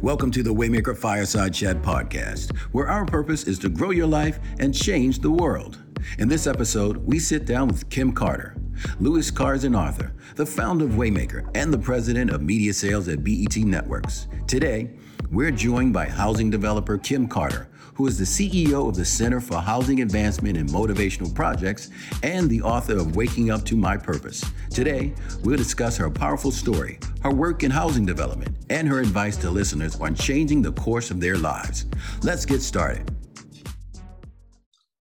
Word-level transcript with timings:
Welcome 0.00 0.30
to 0.30 0.44
the 0.44 0.54
Waymaker 0.54 0.96
Fireside 0.96 1.52
Chat 1.52 1.82
podcast, 1.82 2.56
where 2.70 2.86
our 2.86 3.04
purpose 3.04 3.42
is 3.48 3.58
to 3.58 3.68
grow 3.68 3.90
your 3.90 4.06
life 4.06 4.38
and 4.60 4.72
change 4.72 5.18
the 5.18 5.30
world. 5.30 5.82
In 6.20 6.28
this 6.28 6.46
episode, 6.46 6.98
we 6.98 7.18
sit 7.18 7.46
down 7.46 7.66
with 7.66 7.90
Kim 7.90 8.12
Carter, 8.12 8.56
Louis 9.00 9.28
Carson 9.32 9.74
Arthur, 9.74 10.14
the 10.36 10.46
founder 10.46 10.84
of 10.84 10.92
Waymaker 10.92 11.50
and 11.56 11.74
the 11.74 11.78
president 11.78 12.30
of 12.30 12.42
media 12.42 12.72
sales 12.72 13.08
at 13.08 13.24
BET 13.24 13.56
Networks. 13.56 14.28
Today, 14.46 14.96
we're 15.32 15.50
joined 15.50 15.92
by 15.92 16.06
housing 16.06 16.48
developer 16.48 16.96
Kim 16.96 17.26
Carter, 17.26 17.68
who 17.98 18.06
is 18.06 18.16
the 18.16 18.24
CEO 18.24 18.88
of 18.88 18.94
the 18.94 19.04
Center 19.04 19.40
for 19.40 19.56
Housing 19.56 20.02
Advancement 20.02 20.56
and 20.56 20.68
Motivational 20.68 21.34
Projects 21.34 21.90
and 22.22 22.48
the 22.48 22.62
author 22.62 22.96
of 22.96 23.16
Waking 23.16 23.50
Up 23.50 23.64
to 23.64 23.76
My 23.76 23.96
Purpose. 23.96 24.44
Today, 24.70 25.12
we'll 25.42 25.56
discuss 25.56 25.96
her 25.96 26.08
powerful 26.08 26.52
story, 26.52 27.00
her 27.24 27.34
work 27.34 27.64
in 27.64 27.72
housing 27.72 28.06
development, 28.06 28.56
and 28.70 28.86
her 28.86 29.00
advice 29.00 29.36
to 29.38 29.50
listeners 29.50 30.00
on 30.00 30.14
changing 30.14 30.62
the 30.62 30.70
course 30.70 31.10
of 31.10 31.20
their 31.20 31.36
lives. 31.36 31.86
Let's 32.22 32.46
get 32.46 32.62
started. 32.62 33.10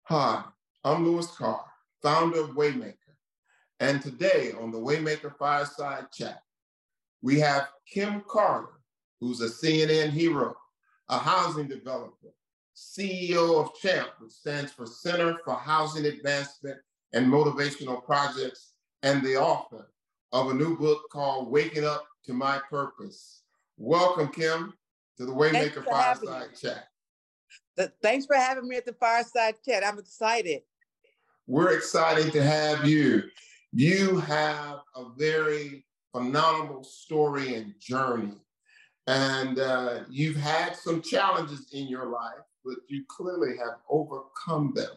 Hi, 0.05 0.43
I'm 0.83 1.05
Louis 1.05 1.27
Carr, 1.27 1.63
founder 2.01 2.41
of 2.41 2.49
Waymaker. 2.55 2.95
And 3.79 4.01
today 4.01 4.53
on 4.59 4.71
the 4.71 4.79
Waymaker 4.79 5.37
Fireside 5.37 6.05
Chat, 6.11 6.41
we 7.21 7.39
have 7.41 7.67
Kim 7.85 8.23
Carter, 8.27 8.81
who's 9.19 9.39
a 9.41 9.49
CNN 9.49 10.09
hero, 10.09 10.55
a 11.09 11.19
housing 11.19 11.67
developer, 11.67 12.33
CEO 12.81 13.63
of 13.63 13.73
CHAMP, 13.79 14.09
which 14.19 14.31
stands 14.31 14.71
for 14.71 14.87
Center 14.87 15.37
for 15.45 15.53
Housing 15.53 16.05
Advancement 16.05 16.77
and 17.13 17.27
Motivational 17.27 18.03
Projects, 18.03 18.73
and 19.03 19.23
the 19.23 19.37
author 19.37 19.91
of 20.31 20.49
a 20.49 20.53
new 20.53 20.75
book 20.77 21.03
called 21.11 21.51
Waking 21.51 21.85
Up 21.85 22.05
to 22.25 22.33
My 22.33 22.59
Purpose. 22.69 23.43
Welcome, 23.77 24.29
Kim, 24.29 24.73
to 25.17 25.25
the 25.25 25.31
Waymaker 25.31 25.85
Fireside 25.85 26.49
Chat. 26.59 26.87
Thanks 28.01 28.25
for 28.25 28.35
having 28.35 28.67
me 28.67 28.77
at 28.77 28.85
the 28.85 28.93
Fireside 28.93 29.55
Chat. 29.63 29.85
I'm 29.85 29.99
excited. 29.99 30.61
We're 31.45 31.73
excited 31.73 32.33
to 32.33 32.43
have 32.43 32.85
you. 32.85 33.23
You 33.73 34.17
have 34.21 34.79
a 34.95 35.05
very 35.17 35.85
phenomenal 36.11 36.83
story 36.83 37.55
and 37.55 37.75
journey. 37.79 38.33
And 39.07 39.59
uh, 39.59 39.99
you've 40.09 40.35
had 40.35 40.75
some 40.75 41.01
challenges 41.01 41.67
in 41.73 41.87
your 41.87 42.07
life 42.07 42.41
but 42.63 42.75
you 42.87 43.03
clearly 43.07 43.57
have 43.57 43.79
overcome 43.89 44.73
them. 44.75 44.91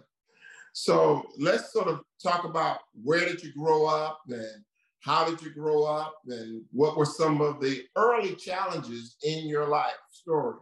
So 0.73 1.25
let's 1.39 1.73
sort 1.73 1.89
of 1.89 2.01
talk 2.23 2.45
about 2.45 2.81
where 3.03 3.21
did 3.21 3.43
you 3.43 3.53
grow 3.53 3.87
up 3.87 4.23
and 4.29 4.65
how 5.01 5.29
did 5.29 5.41
you 5.43 5.51
grow 5.51 5.84
up 5.84 6.17
and 6.27 6.62
what 6.73 6.97
were 6.97 7.05
some 7.05 7.41
of 7.41 7.61
the 7.61 7.84
early 7.95 8.34
challenges 8.34 9.17
in 9.23 9.47
your 9.47 9.69
life 9.69 9.93
story? 10.11 10.56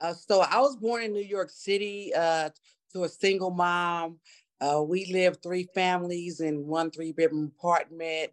Uh, 0.00 0.14
so 0.14 0.40
I 0.40 0.60
was 0.60 0.76
born 0.76 1.02
in 1.02 1.12
New 1.12 1.24
York 1.24 1.50
City 1.50 2.12
uh, 2.14 2.50
to 2.92 3.04
a 3.04 3.08
single 3.08 3.50
mom. 3.50 4.18
Uh, 4.60 4.82
we 4.82 5.06
lived 5.12 5.42
three 5.42 5.68
families 5.74 6.40
in 6.40 6.66
one 6.66 6.90
three 6.90 7.12
bedroom 7.12 7.52
apartment. 7.58 8.30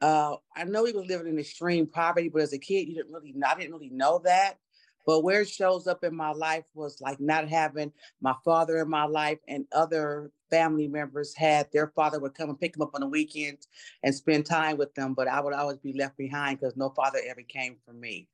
Uh, 0.00 0.36
I 0.56 0.64
know 0.64 0.82
we 0.82 0.92
were 0.92 1.04
living 1.04 1.28
in 1.28 1.38
extreme 1.38 1.86
poverty, 1.86 2.28
but 2.28 2.42
as 2.42 2.52
a 2.52 2.58
kid, 2.58 2.88
you 2.88 2.96
didn't 2.96 3.12
really, 3.12 3.34
I 3.46 3.54
didn't 3.54 3.72
really 3.72 3.90
know 3.90 4.20
that. 4.24 4.58
But 5.06 5.22
where 5.22 5.42
it 5.42 5.48
shows 5.48 5.86
up 5.86 6.04
in 6.04 6.14
my 6.14 6.32
life 6.32 6.64
was 6.74 7.00
like 7.00 7.20
not 7.20 7.48
having 7.48 7.92
my 8.20 8.34
father 8.44 8.78
in 8.78 8.88
my 8.88 9.04
life 9.04 9.38
and 9.48 9.66
other 9.72 10.30
family 10.50 10.88
members 10.88 11.34
had 11.34 11.68
their 11.72 11.88
father 11.88 12.20
would 12.20 12.34
come 12.34 12.48
and 12.48 12.60
pick 12.60 12.74
them 12.74 12.82
up 12.82 12.94
on 12.94 13.00
the 13.00 13.08
weekends 13.08 13.68
and 14.02 14.14
spend 14.14 14.46
time 14.46 14.76
with 14.76 14.94
them. 14.94 15.14
But 15.14 15.28
I 15.28 15.40
would 15.40 15.52
always 15.52 15.78
be 15.78 15.92
left 15.92 16.16
behind 16.16 16.60
because 16.60 16.76
no 16.76 16.90
father 16.90 17.18
ever 17.28 17.42
came 17.42 17.76
for 17.84 17.92
me. 17.92 18.28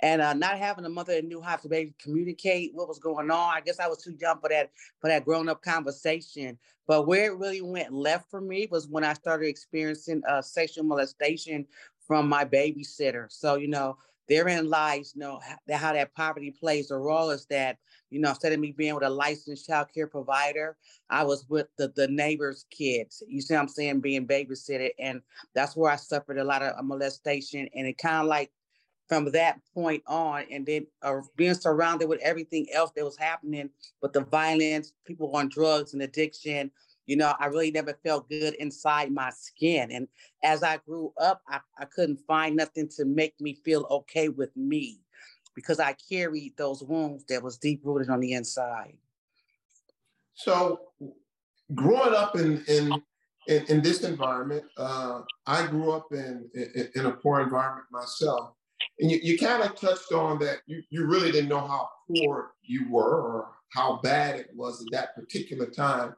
And 0.00 0.20
uh, 0.20 0.34
not 0.34 0.58
having 0.58 0.84
a 0.84 0.88
mother 0.88 1.14
that 1.14 1.24
knew 1.24 1.40
how 1.40 1.56
to 1.56 1.68
maybe 1.68 1.94
communicate 1.98 2.72
what 2.74 2.88
was 2.88 2.98
going 2.98 3.30
on. 3.30 3.54
I 3.54 3.60
guess 3.60 3.80
I 3.80 3.88
was 3.88 4.02
too 4.02 4.14
young 4.20 4.38
for 4.40 4.48
that 4.50 4.70
for 5.00 5.08
that 5.08 5.24
grown 5.24 5.48
up 5.48 5.62
conversation. 5.62 6.58
But 6.86 7.06
where 7.06 7.32
it 7.32 7.38
really 7.38 7.62
went 7.62 7.92
left 7.92 8.30
for 8.30 8.40
me 8.40 8.68
was 8.70 8.86
when 8.86 9.04
I 9.04 9.14
started 9.14 9.46
experiencing 9.46 10.22
uh, 10.28 10.42
sexual 10.42 10.84
molestation 10.84 11.66
from 12.06 12.28
my 12.28 12.44
babysitter. 12.44 13.32
So 13.32 13.54
you 13.54 13.68
know, 13.68 13.96
therein 14.28 14.68
lies, 14.68 15.12
you 15.14 15.20
know, 15.20 15.40
how 15.70 15.92
that 15.92 16.14
poverty 16.14 16.50
plays 16.50 16.90
a 16.90 16.96
role 16.96 17.30
is 17.30 17.46
that, 17.46 17.78
you 18.10 18.20
know, 18.20 18.30
instead 18.30 18.52
of 18.52 18.60
me 18.60 18.72
being 18.72 18.94
with 18.94 19.04
a 19.04 19.10
licensed 19.10 19.66
child 19.66 19.88
care 19.94 20.06
provider, 20.06 20.76
I 21.10 21.24
was 21.24 21.46
with 21.48 21.66
the, 21.76 21.92
the 21.94 22.08
neighbor's 22.08 22.64
kids. 22.70 23.22
You 23.28 23.40
see 23.40 23.54
what 23.54 23.60
I'm 23.60 23.68
saying? 23.68 24.00
Being 24.00 24.26
babysitted. 24.26 24.90
And 24.98 25.20
that's 25.54 25.76
where 25.76 25.90
I 25.90 25.96
suffered 25.96 26.38
a 26.38 26.44
lot 26.44 26.62
of 26.62 26.84
molestation. 26.84 27.68
And 27.74 27.86
it 27.86 27.98
kind 27.98 28.22
of 28.22 28.26
like 28.26 28.50
from 29.08 29.30
that 29.32 29.60
point 29.74 30.02
on, 30.06 30.44
and 30.50 30.64
then 30.64 30.86
uh, 31.02 31.20
being 31.36 31.54
surrounded 31.54 32.08
with 32.08 32.20
everything 32.22 32.66
else 32.72 32.90
that 32.96 33.04
was 33.04 33.18
happening 33.18 33.68
with 34.00 34.14
the 34.14 34.22
violence, 34.22 34.94
people 35.04 35.30
on 35.36 35.48
drugs 35.48 35.92
and 35.92 36.02
addiction, 36.02 36.70
you 37.06 37.16
know, 37.16 37.34
I 37.38 37.46
really 37.46 37.70
never 37.70 37.94
felt 38.04 38.28
good 38.28 38.54
inside 38.54 39.12
my 39.12 39.30
skin. 39.30 39.90
And 39.90 40.08
as 40.42 40.62
I 40.62 40.78
grew 40.78 41.12
up, 41.20 41.42
I, 41.48 41.60
I 41.78 41.84
couldn't 41.84 42.20
find 42.26 42.56
nothing 42.56 42.88
to 42.96 43.04
make 43.04 43.34
me 43.40 43.54
feel 43.64 43.86
okay 43.90 44.28
with 44.28 44.56
me 44.56 45.00
because 45.54 45.80
I 45.80 45.94
carried 46.10 46.56
those 46.56 46.82
wounds 46.82 47.24
that 47.28 47.42
was 47.42 47.58
deep 47.58 47.80
rooted 47.84 48.10
on 48.10 48.20
the 48.20 48.32
inside. 48.32 48.96
So 50.34 50.80
growing 51.74 52.14
up 52.14 52.36
in 52.36 52.64
in 52.66 53.02
in, 53.46 53.64
in 53.66 53.82
this 53.82 54.02
environment, 54.04 54.64
uh, 54.78 55.20
I 55.46 55.66
grew 55.66 55.92
up 55.92 56.06
in, 56.12 56.48
in, 56.54 56.88
in 56.94 57.06
a 57.06 57.12
poor 57.12 57.40
environment 57.40 57.86
myself. 57.90 58.54
And 59.00 59.10
you, 59.10 59.18
you 59.22 59.38
kind 59.38 59.62
of 59.62 59.78
touched 59.78 60.12
on 60.12 60.38
that 60.38 60.58
you, 60.66 60.82
you 60.90 61.06
really 61.06 61.30
didn't 61.30 61.48
know 61.48 61.60
how 61.60 61.88
poor 62.08 62.52
you 62.62 62.90
were 62.90 63.20
or 63.20 63.48
how 63.72 64.00
bad 64.02 64.36
it 64.36 64.48
was 64.54 64.80
at 64.80 64.86
that 64.92 65.14
particular 65.14 65.66
time. 65.66 66.14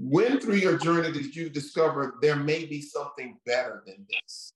When 0.00 0.38
through 0.38 0.56
your 0.56 0.78
journey 0.78 1.10
did 1.10 1.34
you 1.34 1.50
discover 1.50 2.18
there 2.22 2.36
may 2.36 2.64
be 2.64 2.80
something 2.80 3.36
better 3.44 3.82
than 3.84 4.06
this? 4.08 4.52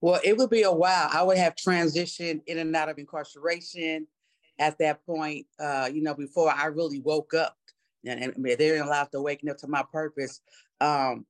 Well, 0.00 0.20
it 0.24 0.38
would 0.38 0.48
be 0.48 0.62
a 0.62 0.72
while. 0.72 1.10
I 1.12 1.22
would 1.22 1.36
have 1.36 1.54
transitioned 1.54 2.40
in 2.46 2.56
and 2.56 2.74
out 2.74 2.88
of 2.88 2.98
incarceration 2.98 4.06
at 4.58 4.78
that 4.78 5.04
point, 5.04 5.46
uh, 5.58 5.90
you 5.92 6.02
know, 6.02 6.14
before 6.14 6.50
I 6.50 6.66
really 6.66 7.00
woke 7.00 7.34
up. 7.34 7.56
And, 8.06 8.22
and 8.22 8.44
they 8.44 8.56
didn't 8.56 8.86
allow 8.86 9.04
to 9.04 9.20
waking 9.20 9.50
up 9.50 9.58
to 9.58 9.68
my 9.68 9.84
purpose. 9.92 10.40
Um, 10.80 11.26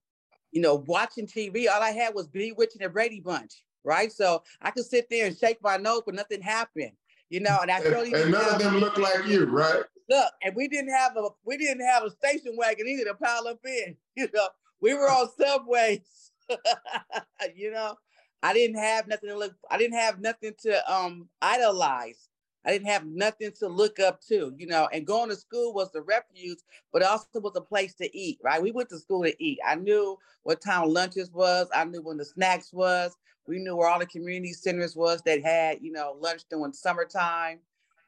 you 0.52 0.60
know, 0.60 0.84
watching 0.86 1.26
TV, 1.26 1.68
all 1.68 1.82
I 1.82 1.90
had 1.90 2.14
was 2.14 2.28
Bewitching 2.28 2.82
and 2.82 2.92
Brady 2.92 3.18
Bunch, 3.18 3.64
right? 3.82 4.12
So 4.12 4.44
I 4.62 4.70
could 4.70 4.84
sit 4.84 5.08
there 5.10 5.26
and 5.26 5.36
shake 5.36 5.58
my 5.60 5.76
nose, 5.76 6.02
but 6.06 6.14
nothing 6.14 6.40
happened. 6.40 6.92
You 7.30 7.40
know, 7.40 7.58
and 7.62 7.70
I 7.70 7.78
really 7.80 8.12
and, 8.12 8.22
and 8.22 8.30
none 8.32 8.54
of 8.54 8.58
them 8.60 8.78
look 8.78 8.98
like 8.98 9.26
you, 9.26 9.46
right? 9.46 9.84
Look, 10.10 10.32
and 10.42 10.56
we 10.56 10.66
didn't 10.68 10.92
have 10.92 11.16
a 11.16 11.28
we 11.44 11.56
didn't 11.56 11.86
have 11.86 12.02
a 12.02 12.10
station 12.10 12.56
wagon 12.56 12.88
either 12.88 13.04
to 13.04 13.14
pile 13.14 13.46
up 13.48 13.60
in. 13.64 13.96
You 14.16 14.28
know, 14.34 14.48
we 14.80 14.92
were 14.92 15.08
on 15.08 15.28
subways. 15.38 16.32
you 17.54 17.70
know, 17.70 17.94
I 18.42 18.52
didn't 18.52 18.78
have 18.78 19.06
nothing 19.06 19.30
to 19.30 19.38
look. 19.38 19.54
I 19.70 19.78
didn't 19.78 19.98
have 19.98 20.20
nothing 20.20 20.52
to 20.62 20.92
um 20.92 21.28
idolize. 21.40 22.28
I 22.66 22.72
didn't 22.72 22.88
have 22.88 23.06
nothing 23.06 23.52
to 23.60 23.68
look 23.68 24.00
up 24.00 24.20
to, 24.28 24.52
you 24.58 24.66
know, 24.66 24.88
and 24.92 25.06
going 25.06 25.30
to 25.30 25.36
school 25.36 25.72
was 25.72 25.92
the 25.92 26.02
refuge, 26.02 26.58
but 26.92 27.02
also 27.02 27.40
was 27.40 27.54
a 27.56 27.62
place 27.62 27.94
to 27.94 28.16
eat, 28.16 28.38
right? 28.44 28.60
We 28.60 28.72
went 28.72 28.90
to 28.90 28.98
school 28.98 29.22
to 29.22 29.34
eat. 29.42 29.58
I 29.66 29.76
knew 29.76 30.18
what 30.42 30.60
time 30.60 30.90
lunches 30.90 31.30
was. 31.32 31.68
I 31.74 31.84
knew 31.84 32.02
when 32.02 32.18
the 32.18 32.24
snacks 32.24 32.72
was. 32.72 33.16
We 33.46 33.60
knew 33.60 33.76
where 33.76 33.88
all 33.88 33.98
the 33.98 34.06
community 34.06 34.52
centers 34.52 34.94
was 34.94 35.22
that 35.22 35.42
had, 35.42 35.78
you 35.80 35.92
know, 35.92 36.16
lunch 36.20 36.42
during 36.50 36.74
summertime 36.74 37.60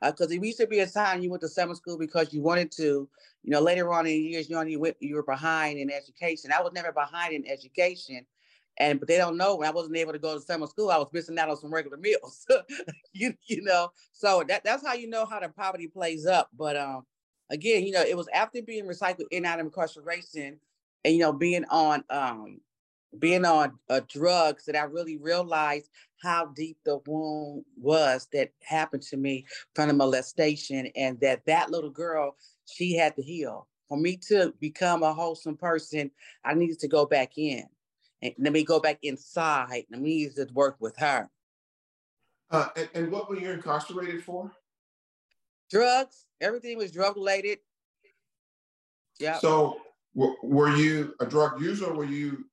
because 0.05 0.31
uh, 0.31 0.35
it 0.35 0.45
used 0.45 0.59
to 0.59 0.67
be 0.67 0.81
a 0.81 0.87
time 0.87 1.23
you 1.23 1.31
went 1.31 1.43
to 1.43 1.49
summer 1.49 1.75
school 1.75 1.99
because 1.99 2.33
you 2.33 2.43
wanted 2.43 2.71
to. 2.73 3.09
You 3.45 3.51
know, 3.51 3.61
later 3.61 3.93
on 3.93 4.07
in 4.07 4.23
years, 4.23 4.49
you 4.49 4.57
only 4.57 4.77
went, 4.77 4.97
you 5.01 5.17
were 5.17 5.25
behind 5.25 5.79
in 5.79 5.91
education. 5.91 6.53
I 6.53 6.63
was 6.63 6.73
never 6.73 6.93
behind 6.93 7.35
in 7.35 7.45
education, 7.51 8.25
and 8.79 8.99
but 9.01 9.09
they 9.09 9.17
don't 9.17 9.37
know 9.37 9.57
when 9.57 9.69
I 9.69 9.73
wasn't 9.73 9.97
able 9.97 10.13
to 10.13 10.19
go 10.19 10.35
to 10.35 10.41
summer 10.41 10.67
school, 10.67 10.91
I 10.91 10.99
was 10.99 11.09
missing 11.13 11.39
out 11.39 11.51
on 11.51 11.57
some 11.57 11.73
regular 11.73 11.97
meals. 11.97 12.47
you 13.13 13.35
you 13.47 13.63
know, 13.63 13.91
so 14.13 14.45
that 14.49 14.65
that's 14.65 14.87
how 14.87 14.95
you 14.95 15.09
know 15.09 15.25
how 15.25 15.41
the 15.41 15.49
poverty 15.49 15.89
plays 15.89 16.27
up. 16.27 16.51
But 16.57 16.77
um, 16.77 17.05
again, 17.51 17.85
you 17.85 17.93
know, 17.93 18.03
it 18.03 18.17
was 18.17 18.29
after 18.33 18.63
being 18.63 18.87
recycled 18.87 19.27
in 19.31 19.45
out 19.45 19.61
of 19.61 19.67
incarceration, 19.67 20.59
and 21.05 21.15
you 21.15 21.21
know, 21.21 21.33
being 21.33 21.65
on 21.67 22.05
um 22.11 22.61
being 23.19 23.45
on 23.45 23.79
uh, 23.89 24.01
drugs 24.09 24.65
that 24.65 24.77
I 24.77 24.83
really 24.83 25.17
realized 25.17 25.91
how 26.23 26.47
deep 26.47 26.79
the 26.85 27.01
wound 27.07 27.65
was 27.77 28.29
that 28.33 28.51
happened 28.63 29.03
to 29.03 29.17
me 29.17 29.45
from 29.75 29.89
the 29.89 29.95
molestation 29.95 30.87
and 30.97 31.19
that 31.21 31.45
that 31.47 31.71
little 31.71 31.91
girl, 31.91 32.37
she 32.67 32.97
had 32.97 33.17
to 33.17 33.23
heal. 33.23 33.67
For 33.89 33.99
me 33.99 34.17
to 34.29 34.55
become 34.61 35.03
a 35.03 35.13
wholesome 35.13 35.57
person, 35.57 36.11
I 36.45 36.55
needed 36.55 36.79
to 36.81 36.89
go 36.89 37.05
back 37.05 37.37
in. 37.37 37.65
And 38.23 38.33
let 38.39 38.53
me 38.53 38.65
go 38.65 38.79
back 38.79 38.99
inside 39.03 39.85
and 39.91 40.03
we 40.03 40.17
needed 40.17 40.49
to 40.49 40.55
work 40.55 40.77
with 40.81 40.97
her. 40.99 41.29
Uh, 42.51 42.69
and, 42.77 42.89
and 42.95 43.13
what 43.13 43.29
were 43.29 43.39
you 43.39 43.51
incarcerated 43.51 44.23
for? 44.23 44.51
Drugs. 45.71 46.27
Everything 46.41 46.79
was 46.79 46.93
drug 46.93 47.17
related. 47.17 47.59
Yeah. 49.19 49.39
So 49.39 49.79
were 50.15 50.75
you 50.77 51.15
a 51.21 51.27
drug 51.27 51.61
user 51.61 51.87
or 51.87 51.95
were 51.95 52.05
you 52.05 52.45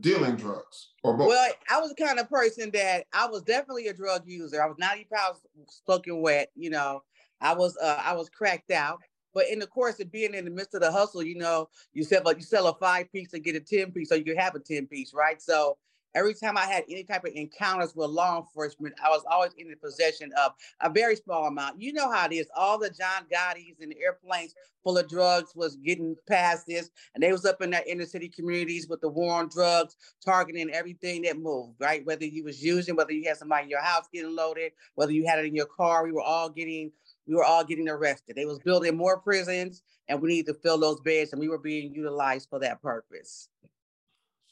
dealing 0.00 0.36
drugs 0.36 0.90
or 1.02 1.16
both? 1.16 1.28
Well, 1.28 1.52
I 1.70 1.80
was 1.80 1.94
the 1.94 2.04
kind 2.04 2.18
of 2.18 2.28
person 2.28 2.70
that 2.72 3.06
I 3.12 3.26
was 3.26 3.42
definitely 3.42 3.88
a 3.88 3.94
drug 3.94 4.22
user. 4.26 4.62
I 4.62 4.66
was 4.66 4.76
90 4.78 5.06
pounds 5.12 5.40
soaking 5.86 6.22
wet. 6.22 6.50
You 6.54 6.70
know, 6.70 7.02
I 7.40 7.54
was 7.54 7.76
uh, 7.76 8.02
I 8.04 8.14
was 8.14 8.28
cracked 8.28 8.70
out. 8.70 9.00
But 9.34 9.48
in 9.50 9.58
the 9.58 9.66
course 9.66 10.00
of 10.00 10.10
being 10.10 10.34
in 10.34 10.46
the 10.46 10.50
midst 10.50 10.74
of 10.74 10.80
the 10.80 10.90
hustle, 10.90 11.22
you 11.22 11.36
know, 11.36 11.68
you 11.92 12.02
sell 12.02 12.22
like 12.24 12.38
you 12.38 12.42
sell 12.42 12.66
a 12.66 12.74
five 12.74 13.12
piece 13.12 13.34
and 13.34 13.44
get 13.44 13.56
a 13.56 13.60
10 13.60 13.92
piece, 13.92 14.08
so 14.08 14.14
you 14.14 14.24
can 14.24 14.36
have 14.36 14.54
a 14.54 14.58
10 14.58 14.86
piece, 14.86 15.12
right? 15.14 15.40
So 15.40 15.76
every 16.14 16.34
time 16.34 16.56
I 16.56 16.66
had 16.66 16.84
any 16.88 17.04
type 17.04 17.24
of 17.24 17.32
encounters 17.34 17.94
with 17.94 18.10
law 18.10 18.38
enforcement, 18.38 18.94
I 19.02 19.08
was 19.08 19.22
always 19.30 19.52
in 19.56 19.68
the 19.68 19.76
possession 19.76 20.30
of 20.38 20.52
a 20.80 20.90
very 20.90 21.16
small 21.16 21.46
amount. 21.46 21.80
You 21.80 21.92
know 21.92 22.10
how 22.10 22.26
it 22.26 22.32
is. 22.32 22.48
All 22.56 22.78
the 22.78 22.90
John 22.90 23.24
Gotti's 23.32 23.80
and 23.80 23.94
airplanes 24.00 24.54
full 24.82 24.98
of 24.98 25.08
drugs 25.08 25.52
was 25.54 25.76
getting 25.76 26.16
past 26.28 26.66
this, 26.66 26.90
and 27.14 27.22
they 27.22 27.32
was 27.32 27.44
up 27.44 27.60
in 27.62 27.70
that 27.70 27.86
inner 27.86 28.06
city 28.06 28.28
communities 28.28 28.88
with 28.88 29.00
the 29.00 29.08
war 29.08 29.34
on 29.34 29.48
drugs, 29.48 29.96
targeting 30.24 30.70
everything 30.70 31.22
that 31.22 31.38
moved, 31.38 31.74
right? 31.80 32.04
Whether 32.04 32.24
you 32.24 32.44
was 32.44 32.62
using, 32.62 32.96
whether 32.96 33.12
you 33.12 33.28
had 33.28 33.36
somebody 33.36 33.64
in 33.64 33.70
your 33.70 33.82
house 33.82 34.08
getting 34.12 34.34
loaded, 34.34 34.72
whether 34.94 35.12
you 35.12 35.26
had 35.26 35.38
it 35.38 35.46
in 35.46 35.54
your 35.54 35.66
car, 35.66 36.04
we 36.04 36.12
were 36.12 36.22
all 36.22 36.48
getting 36.48 36.90
we 37.26 37.34
were 37.34 37.44
all 37.44 37.62
getting 37.62 37.88
arrested. 37.90 38.36
They 38.36 38.46
was 38.46 38.58
building 38.58 38.96
more 38.96 39.18
prisons, 39.18 39.82
and 40.08 40.20
we 40.20 40.30
needed 40.30 40.46
to 40.46 40.58
fill 40.60 40.78
those 40.78 40.98
beds, 41.00 41.32
and 41.32 41.40
we 41.40 41.48
were 41.48 41.58
being 41.58 41.92
utilized 41.92 42.48
for 42.48 42.58
that 42.60 42.80
purpose. 42.80 43.50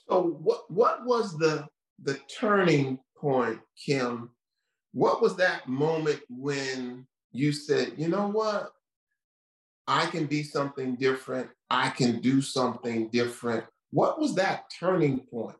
So 0.08 0.22
what 0.42 0.70
what 0.70 1.04
was 1.04 1.36
the 1.38 1.66
the 2.02 2.18
turning 2.38 2.98
point, 3.16 3.60
Kim? 3.84 4.30
What 4.92 5.20
was 5.20 5.36
that 5.36 5.68
moment 5.68 6.20
when 6.28 7.06
you 7.32 7.52
said, 7.52 7.92
you 7.96 8.08
know 8.08 8.28
what? 8.28 8.72
I 9.86 10.06
can 10.06 10.26
be 10.26 10.42
something 10.42 10.96
different. 10.96 11.48
I 11.70 11.90
can 11.90 12.20
do 12.20 12.40
something 12.40 13.08
different. 13.08 13.64
What 13.90 14.18
was 14.18 14.34
that 14.36 14.70
turning 14.78 15.20
point? 15.20 15.56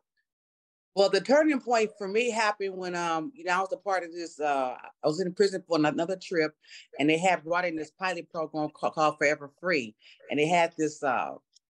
Well, 0.95 1.09
the 1.09 1.21
turning 1.21 1.61
point 1.61 1.91
for 1.97 2.07
me 2.07 2.31
happened 2.31 2.75
when 2.75 2.95
um, 2.95 3.31
you 3.35 3.43
know, 3.43 3.53
I 3.53 3.59
was 3.59 3.71
a 3.71 3.77
part 3.77 4.03
of 4.03 4.11
this. 4.11 4.39
Uh, 4.39 4.75
I 5.03 5.07
was 5.07 5.21
in 5.21 5.31
prison 5.33 5.63
for 5.67 5.77
another 5.77 6.17
trip, 6.19 6.55
and 6.99 7.07
they 7.07 7.19
had 7.19 7.43
brought 7.43 7.65
in 7.65 7.75
this 7.75 7.91
pilot 7.91 8.29
program 8.31 8.69
called, 8.69 8.93
called 8.93 9.17
Forever 9.19 9.51
Free, 9.61 9.95
and 10.31 10.39
they 10.39 10.47
had 10.47 10.73
this 10.75 11.03
uh, 11.03 11.35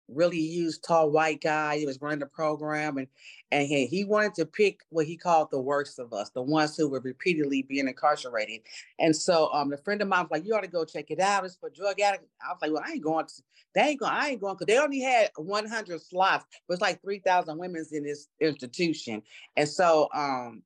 really 0.08 0.40
used 0.40 0.84
tall 0.84 1.12
white 1.12 1.42
guy. 1.42 1.78
He 1.78 1.86
was 1.86 2.02
running 2.02 2.20
the 2.20 2.26
program, 2.26 2.98
and 2.98 3.08
and 3.52 3.68
he, 3.68 3.86
he 3.86 4.04
wanted 4.04 4.34
to 4.36 4.46
pick 4.46 4.82
what 4.90 5.06
he 5.06 5.18
called 5.18 5.50
the 5.52 5.60
worst 5.60 6.00
of 6.00 6.14
us, 6.14 6.30
the 6.30 6.42
ones 6.42 6.76
who 6.76 6.90
were 6.90 7.00
repeatedly 7.00 7.62
being 7.62 7.88
incarcerated. 7.88 8.62
And 9.00 9.16
so, 9.16 9.52
um, 9.54 9.72
a 9.72 9.78
friend 9.78 10.02
of 10.02 10.08
mine 10.08 10.24
was 10.24 10.32
like, 10.32 10.46
"You 10.46 10.56
ought 10.56 10.62
to 10.62 10.68
go 10.68 10.86
check 10.86 11.12
it 11.12 11.20
out. 11.20 11.46
It's 11.46 11.56
for 11.56 11.70
drug 11.70 12.00
addicts." 12.00 12.28
I 12.42 12.52
was 12.52 12.60
like, 12.62 12.72
"Well, 12.72 12.84
I 12.86 12.94
ain't 12.94 13.04
going. 13.04 13.26
To, 13.26 13.34
they 13.76 13.82
ain't 13.82 14.00
going. 14.00 14.14
I 14.14 14.30
ain't 14.30 14.42
going 14.42 14.56
because 14.56 14.68
they 14.68 14.80
only 14.80 15.02
had 15.02 15.32
100 15.36 16.02
slots, 16.02 16.46
but 16.68 16.74
it's 16.74 16.82
like 16.82 17.02
3,000 17.02 17.58
women's 17.58 17.92
in 17.92 18.04
this 18.04 18.28
institution." 18.40 19.22
And 19.56 19.68
so, 19.68 20.10
um, 20.14 20.64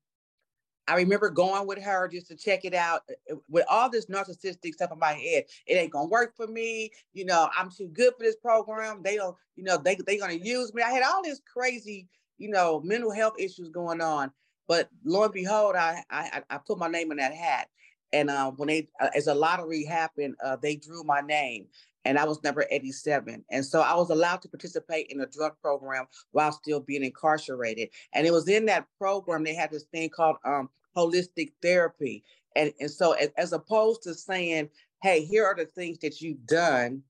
I 0.88 0.96
remember 0.96 1.30
going 1.30 1.68
with 1.68 1.82
her 1.82 2.08
just 2.08 2.28
to 2.28 2.36
check 2.36 2.66
it 2.66 2.74
out 2.74 3.02
uh, 3.32 3.36
with 3.50 3.66
all 3.70 3.90
this 3.90 4.08
narcissistic 4.08 4.74
stuff 4.74 4.92
in 4.92 5.00
my 5.00 5.14
head. 5.14 5.46
It 5.68 5.74
ain't 5.74 5.92
gonna 5.92 6.10
work 6.10 6.36
for 6.36 6.48
me. 6.48 6.92
You 7.14 7.26
know, 7.26 7.50
I'm 7.58 7.70
too 7.70 7.88
good 7.88 8.14
for 8.18 8.24
this 8.24 8.36
program. 8.36 9.02
They 9.04 9.16
don't, 9.16 9.36
you 9.56 9.64
know, 9.64 9.78
they 9.78 9.96
they 9.96 10.18
gonna 10.18 10.34
use 10.34 10.74
me. 10.74 10.82
I 10.82 10.92
had 10.92 11.04
all 11.04 11.24
this 11.24 11.42
crazy, 11.52 12.08
you 12.38 12.50
know, 12.50 12.82
mental 12.84 13.12
health 13.12 13.36
issues 13.40 13.70
going 13.70 14.02
on. 14.02 14.32
But 14.68 14.90
lo 15.04 15.24
and 15.24 15.34
behold, 15.34 15.76
I 15.76 16.04
I, 16.10 16.42
I 16.50 16.58
put 16.58 16.78
my 16.78 16.88
name 16.88 17.12
in 17.12 17.18
that 17.18 17.34
hat. 17.34 17.68
And 18.14 18.30
uh, 18.30 18.52
when 18.52 18.68
they, 18.68 18.90
uh, 19.00 19.10
as 19.16 19.28
a 19.28 19.34
lottery 19.34 19.86
happened, 19.86 20.36
uh, 20.44 20.58
they 20.62 20.76
drew 20.76 21.04
my 21.04 21.22
name 21.22 21.68
and 22.06 22.18
I 22.18 22.26
was 22.26 22.44
number 22.44 22.66
87. 22.70 23.44
And 23.50 23.66
so 23.66 23.82
I 23.82 23.96
was 23.96 24.10
allowed 24.10 24.42
to 24.42 24.50
participate 24.50 25.08
in 25.10 25.22
a 25.22 25.28
drug 25.28 25.54
program 25.62 26.06
while 26.32 26.52
still 26.52 26.80
being 26.80 27.04
incarcerated. 27.04 27.90
And 28.14 28.26
it 28.26 28.32
was 28.32 28.48
in 28.48 28.66
that 28.68 28.88
program, 28.98 29.44
they 29.44 29.54
had 29.54 29.72
this 29.72 29.84
thing 29.84 30.10
called 30.10 30.38
um, 30.44 30.70
holistic 30.96 31.52
therapy. 31.62 32.24
And, 32.56 32.74
and 32.80 32.90
so 32.90 33.14
as, 33.14 33.30
as 33.38 33.54
opposed 33.54 34.04
to 34.04 34.14
saying, 34.14 34.70
hey, 35.02 35.24
here 35.24 35.46
are 35.46 35.56
the 35.56 35.66
things 35.66 36.00
that 36.00 36.22
you've 36.22 36.46
done, 36.46 37.04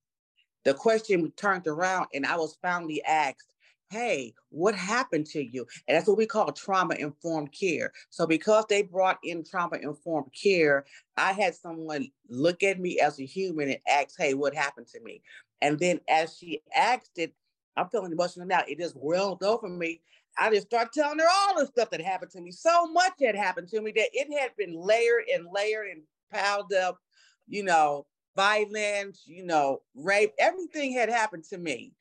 the 0.64 0.74
question 0.74 1.32
turned 1.38 1.68
around 1.68 2.08
and 2.14 2.26
I 2.26 2.36
was 2.36 2.58
finally 2.62 3.04
asked, 3.04 3.51
hey, 3.92 4.34
what 4.50 4.74
happened 4.74 5.26
to 5.28 5.44
you? 5.44 5.68
And 5.88 5.96
that's 5.96 6.08
what 6.08 6.18
we 6.18 6.26
call 6.26 6.52
trauma 6.52 6.96
informed 6.96 7.52
care. 7.52 7.92
So, 8.10 8.26
because 8.26 8.66
they 8.70 8.84
brought 8.84 9.20
in 9.24 9.44
trauma 9.44 9.78
informed 9.78 10.32
care, 10.34 10.86
I 11.18 11.34
had 11.34 11.56
someone 11.56 12.10
look 12.30 12.64
at 12.64 12.80
me 12.80 13.00
as 13.00 13.20
a 13.20 13.26
human 13.26 13.70
and 13.70 13.80
ask, 13.88 14.16
hey, 14.18 14.34
what 14.34 14.56
happened 14.56 14.88
to 14.88 15.02
me? 15.02 15.22
And 15.62 15.78
then 15.78 16.00
as 16.10 16.38
she 16.38 16.62
asked 16.76 17.18
it, 17.18 17.34
I'm 17.78 17.90
feeling 17.90 18.12
emotional 18.12 18.48
now. 18.48 18.64
It 18.68 18.80
just 18.80 18.96
welled 18.96 19.44
over 19.44 19.68
me. 19.68 20.02
I 20.40 20.50
just 20.50 20.68
start 20.68 20.94
telling 20.94 21.20
her 21.20 21.28
all 21.30 21.60
the 21.60 21.68
stuff 21.68 21.90
that 21.90 22.02
happened 22.02 22.32
to 22.32 22.42
me. 22.42 22.52
So 22.52 22.88
much 22.88 23.14
had 23.22 23.36
happened 23.36 23.68
to 23.70 23.82
me 23.82 23.92
that 23.92 24.10
it 24.14 24.28
had 24.40 24.52
been 24.58 24.74
layered 24.74 25.26
and 25.34 25.48
layered 25.54 25.88
and 25.88 26.02
piled 26.32 26.74
up, 26.74 27.00
you 27.48 27.64
know, 27.64 28.06
violence, 28.36 29.24
you 29.26 29.44
know, 29.44 29.82
rape, 29.94 30.32
everything 30.40 30.94
had 30.94 31.10
happened 31.10 31.44
to 31.46 31.58
me. 31.58 31.94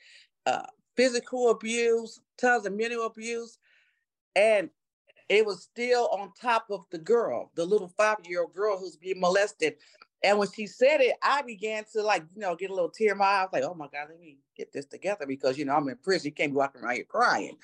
Uh, 0.46 0.62
physical 1.00 1.48
abuse, 1.48 2.20
tons 2.36 2.66
of 2.66 2.74
mental 2.74 3.06
abuse. 3.06 3.58
And 4.36 4.68
it 5.30 5.46
was 5.46 5.62
still 5.62 6.08
on 6.12 6.32
top 6.38 6.66
of 6.70 6.84
the 6.90 6.98
girl, 6.98 7.50
the 7.54 7.64
little 7.64 7.88
five-year-old 7.96 8.52
girl 8.52 8.78
who's 8.78 8.96
being 8.96 9.18
molested. 9.20 9.76
And 10.22 10.38
when 10.38 10.48
she 10.54 10.66
said 10.66 11.00
it, 11.00 11.14
I 11.22 11.40
began 11.40 11.84
to 11.94 12.02
like, 12.02 12.24
you 12.34 12.42
know, 12.42 12.54
get 12.54 12.68
a 12.68 12.74
little 12.74 12.90
tear 12.90 13.12
in 13.12 13.18
my 13.18 13.24
eye. 13.24 13.40
I 13.40 13.42
was 13.44 13.50
like, 13.54 13.62
oh 13.62 13.74
my 13.74 13.86
God, 13.90 14.08
let 14.10 14.20
me 14.20 14.36
get 14.54 14.72
this 14.72 14.84
together 14.84 15.24
because, 15.26 15.56
you 15.56 15.64
know, 15.64 15.74
I'm 15.74 15.88
in 15.88 15.96
prison. 15.96 16.26
You 16.26 16.32
can't 16.32 16.52
be 16.52 16.56
walking 16.56 16.82
around 16.82 16.96
here 16.96 17.04
crying. 17.04 17.56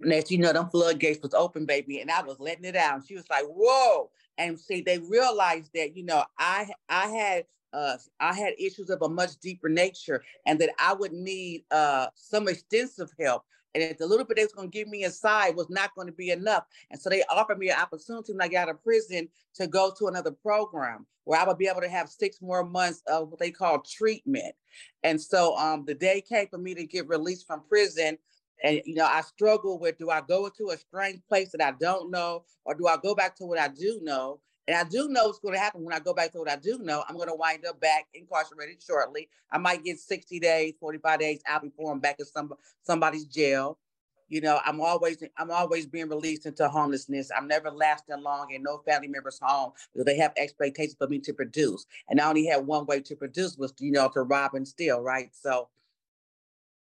Next, 0.00 0.30
you 0.30 0.38
know, 0.38 0.54
them 0.54 0.70
floodgates 0.70 1.22
was 1.22 1.34
open, 1.34 1.66
baby, 1.66 2.00
and 2.00 2.10
I 2.10 2.22
was 2.22 2.40
letting 2.40 2.64
it 2.64 2.76
out. 2.76 2.96
And 2.96 3.06
she 3.06 3.14
was 3.14 3.28
like, 3.30 3.44
"Whoa!" 3.46 4.10
And 4.36 4.60
see, 4.60 4.82
they 4.82 4.98
realized 4.98 5.70
that 5.74 5.96
you 5.96 6.04
know, 6.04 6.22
I 6.38 6.68
I 6.88 7.08
had 7.08 7.46
uh 7.76 7.98
I 8.20 8.34
had 8.34 8.54
issues 8.58 8.90
of 8.90 9.02
a 9.02 9.08
much 9.08 9.36
deeper 9.40 9.68
nature, 9.68 10.22
and 10.46 10.58
that 10.60 10.70
I 10.78 10.94
would 10.94 11.12
need 11.12 11.64
uh 11.70 12.08
some 12.14 12.48
extensive 12.48 13.12
help. 13.20 13.42
And 13.74 13.82
if 13.82 13.98
the 13.98 14.06
little 14.06 14.24
bit 14.24 14.38
they 14.38 14.44
was 14.44 14.52
going 14.52 14.70
to 14.70 14.78
give 14.78 14.88
me 14.88 15.04
inside 15.04 15.54
was 15.54 15.68
not 15.68 15.94
going 15.94 16.06
to 16.06 16.12
be 16.12 16.30
enough, 16.30 16.64
and 16.90 17.00
so 17.00 17.10
they 17.10 17.22
offered 17.30 17.58
me 17.58 17.68
an 17.70 17.78
opportunity 17.78 18.32
when 18.32 18.40
I 18.40 18.48
got 18.48 18.68
out 18.68 18.76
of 18.76 18.82
prison 18.82 19.28
to 19.56 19.66
go 19.66 19.92
to 19.98 20.06
another 20.06 20.30
program 20.30 21.06
where 21.24 21.40
I 21.40 21.44
would 21.44 21.58
be 21.58 21.66
able 21.68 21.82
to 21.82 21.88
have 21.88 22.08
six 22.08 22.40
more 22.40 22.64
months 22.64 23.02
of 23.08 23.28
what 23.28 23.40
they 23.40 23.50
call 23.50 23.80
treatment. 23.80 24.54
And 25.02 25.20
so 25.20 25.56
um, 25.56 25.84
the 25.84 25.94
day 25.94 26.20
came 26.20 26.46
for 26.48 26.58
me 26.58 26.74
to 26.74 26.86
get 26.86 27.08
released 27.08 27.46
from 27.46 27.62
prison. 27.68 28.16
And 28.62 28.80
you 28.86 28.94
know, 28.94 29.04
I 29.04 29.20
struggle 29.22 29.78
with 29.78 29.98
do 29.98 30.08
I 30.08 30.22
go 30.26 30.46
into 30.46 30.70
a 30.70 30.78
strange 30.78 31.20
place 31.28 31.50
that 31.50 31.60
I 31.60 31.74
don't 31.78 32.10
know, 32.10 32.44
or 32.64 32.74
do 32.74 32.86
I 32.86 32.96
go 32.96 33.14
back 33.14 33.36
to 33.36 33.44
what 33.44 33.58
I 33.58 33.68
do 33.68 34.00
know? 34.02 34.40
And 34.68 34.76
I 34.76 34.84
do 34.84 35.08
know 35.08 35.26
what's 35.26 35.38
going 35.38 35.54
to 35.54 35.60
happen 35.60 35.84
when 35.84 35.94
I 35.94 36.00
go 36.00 36.12
back 36.12 36.32
to 36.32 36.38
what 36.38 36.50
I 36.50 36.56
do 36.56 36.78
know. 36.78 37.04
I'm 37.08 37.16
going 37.16 37.28
to 37.28 37.34
wind 37.34 37.64
up 37.66 37.80
back 37.80 38.06
incarcerated 38.14 38.82
shortly. 38.82 39.28
I 39.50 39.58
might 39.58 39.84
get 39.84 40.00
60 40.00 40.40
days, 40.40 40.74
45 40.80 41.20
days 41.20 41.40
out 41.46 41.62
before 41.62 41.92
I'm 41.92 42.00
back 42.00 42.16
in 42.18 42.26
some 42.26 42.52
somebody's 42.82 43.26
jail. 43.26 43.78
You 44.28 44.40
know, 44.40 44.58
I'm 44.64 44.80
always 44.80 45.22
I'm 45.36 45.52
always 45.52 45.86
being 45.86 46.08
released 46.08 46.46
into 46.46 46.68
homelessness. 46.68 47.30
I'm 47.36 47.46
never 47.46 47.70
lasting 47.70 48.20
long 48.22 48.50
in 48.50 48.64
no 48.64 48.78
family 48.78 49.06
members' 49.06 49.38
home 49.40 49.72
because 49.92 50.04
they 50.04 50.16
have 50.16 50.32
expectations 50.36 50.96
for 50.98 51.06
me 51.06 51.20
to 51.20 51.32
produce. 51.32 51.86
And 52.08 52.20
I 52.20 52.28
only 52.28 52.46
had 52.46 52.66
one 52.66 52.86
way 52.86 53.00
to 53.02 53.14
produce 53.14 53.56
was, 53.56 53.72
you 53.78 53.92
know, 53.92 54.08
to 54.14 54.22
rob 54.22 54.54
and 54.54 54.66
steal, 54.66 55.00
right? 55.00 55.30
So 55.32 55.68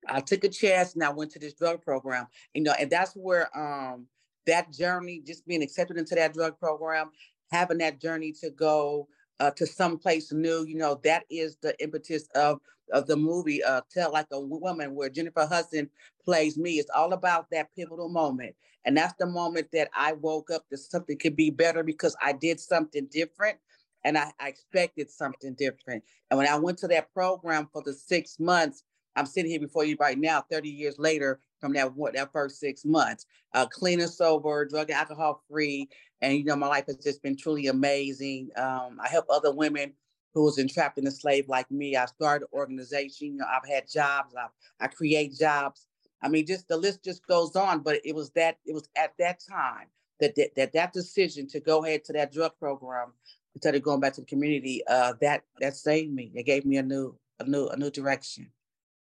I 0.07 0.21
took 0.21 0.43
a 0.43 0.49
chance 0.49 0.95
and 0.95 1.03
I 1.03 1.09
went 1.09 1.31
to 1.31 1.39
this 1.39 1.53
drug 1.53 1.83
program, 1.83 2.25
you 2.55 2.63
know, 2.63 2.73
and 2.79 2.89
that's 2.89 3.13
where 3.13 3.55
um 3.55 4.07
that 4.47 4.71
journey, 4.71 5.21
just 5.25 5.45
being 5.47 5.63
accepted 5.63 5.97
into 5.97 6.15
that 6.15 6.33
drug 6.33 6.59
program, 6.59 7.11
having 7.51 7.77
that 7.79 8.01
journey 8.01 8.31
to 8.41 8.49
go 8.49 9.07
uh, 9.39 9.51
to 9.51 9.65
some 9.65 9.97
place 9.97 10.31
new, 10.31 10.65
you 10.65 10.75
know, 10.77 10.99
that 11.03 11.23
is 11.29 11.57
the 11.61 11.79
impetus 11.81 12.27
of 12.35 12.59
of 12.91 13.07
the 13.07 13.15
movie 13.15 13.63
uh, 13.63 13.81
Tell 13.91 14.11
Like 14.11 14.27
a 14.31 14.39
Woman, 14.39 14.93
where 14.93 15.09
Jennifer 15.09 15.45
Hudson 15.45 15.89
plays 16.23 16.57
me. 16.57 16.73
It's 16.73 16.91
all 16.95 17.13
about 17.13 17.49
that 17.51 17.69
pivotal 17.75 18.09
moment. 18.09 18.55
And 18.85 18.95
that's 18.95 19.15
the 19.17 19.25
moment 19.25 19.67
that 19.73 19.89
I 19.95 20.13
woke 20.13 20.51
up 20.51 20.63
that 20.69 20.77
something 20.77 21.17
could 21.17 21.35
be 21.35 21.49
better 21.49 21.83
because 21.83 22.15
I 22.21 22.33
did 22.33 22.59
something 22.59 23.07
different 23.11 23.57
and 24.03 24.17
I, 24.17 24.31
I 24.39 24.49
expected 24.49 25.09
something 25.09 25.55
different. 25.55 26.03
And 26.29 26.37
when 26.37 26.47
I 26.47 26.57
went 26.57 26.77
to 26.79 26.87
that 26.89 27.11
program 27.11 27.67
for 27.73 27.81
the 27.83 27.93
six 27.93 28.39
months, 28.39 28.83
I'm 29.15 29.25
sitting 29.25 29.49
here 29.49 29.59
before 29.59 29.85
you 29.85 29.97
right 29.99 30.17
now, 30.17 30.43
30 30.51 30.69
years 30.69 30.99
later 30.99 31.39
from 31.59 31.73
that 31.73 31.95
what 31.95 32.13
that 32.13 32.31
first 32.31 32.59
six 32.59 32.85
months, 32.85 33.25
uh, 33.53 33.65
clean 33.65 34.01
and 34.01 34.09
sober, 34.09 34.65
drug 34.65 34.89
and 34.89 34.99
alcohol 34.99 35.41
free, 35.49 35.89
and 36.21 36.37
you 36.37 36.43
know 36.43 36.55
my 36.55 36.67
life 36.67 36.85
has 36.87 36.97
just 36.97 37.21
been 37.21 37.37
truly 37.37 37.67
amazing. 37.67 38.49
Um, 38.55 38.99
I 39.03 39.07
help 39.09 39.25
other 39.29 39.53
women 39.53 39.93
who 40.33 40.43
was 40.43 40.57
entrapped 40.57 40.97
in 40.97 41.07
a 41.07 41.11
slave 41.11 41.47
like 41.47 41.69
me. 41.71 41.95
I 41.95 42.05
started 42.05 42.45
an 42.45 42.57
organization. 42.59 43.27
You 43.27 43.37
know, 43.37 43.45
I've 43.45 43.67
had 43.67 43.89
jobs. 43.89 44.35
I 44.35 44.47
I 44.79 44.87
create 44.87 45.35
jobs. 45.37 45.87
I 46.21 46.29
mean, 46.29 46.45
just 46.45 46.67
the 46.67 46.77
list 46.77 47.03
just 47.03 47.25
goes 47.27 47.55
on. 47.55 47.79
But 47.79 48.01
it 48.03 48.15
was 48.15 48.31
that 48.31 48.57
it 48.65 48.73
was 48.73 48.89
at 48.97 49.13
that 49.19 49.39
time 49.49 49.87
that 50.19 50.35
that 50.35 50.55
that, 50.55 50.73
that 50.73 50.93
decision 50.93 51.47
to 51.47 51.59
go 51.59 51.83
ahead 51.85 52.03
to 52.05 52.13
that 52.13 52.31
drug 52.31 52.51
program 52.59 53.13
instead 53.53 53.75
of 53.75 53.81
going 53.81 54.01
back 54.01 54.13
to 54.13 54.21
the 54.21 54.27
community, 54.27 54.81
uh, 54.87 55.13
that 55.21 55.43
that 55.59 55.75
saved 55.75 56.13
me. 56.13 56.31
It 56.35 56.45
gave 56.45 56.65
me 56.65 56.77
a 56.77 56.83
new 56.83 57.15
a 57.39 57.45
new 57.45 57.67
a 57.67 57.77
new 57.77 57.89
direction. 57.89 58.51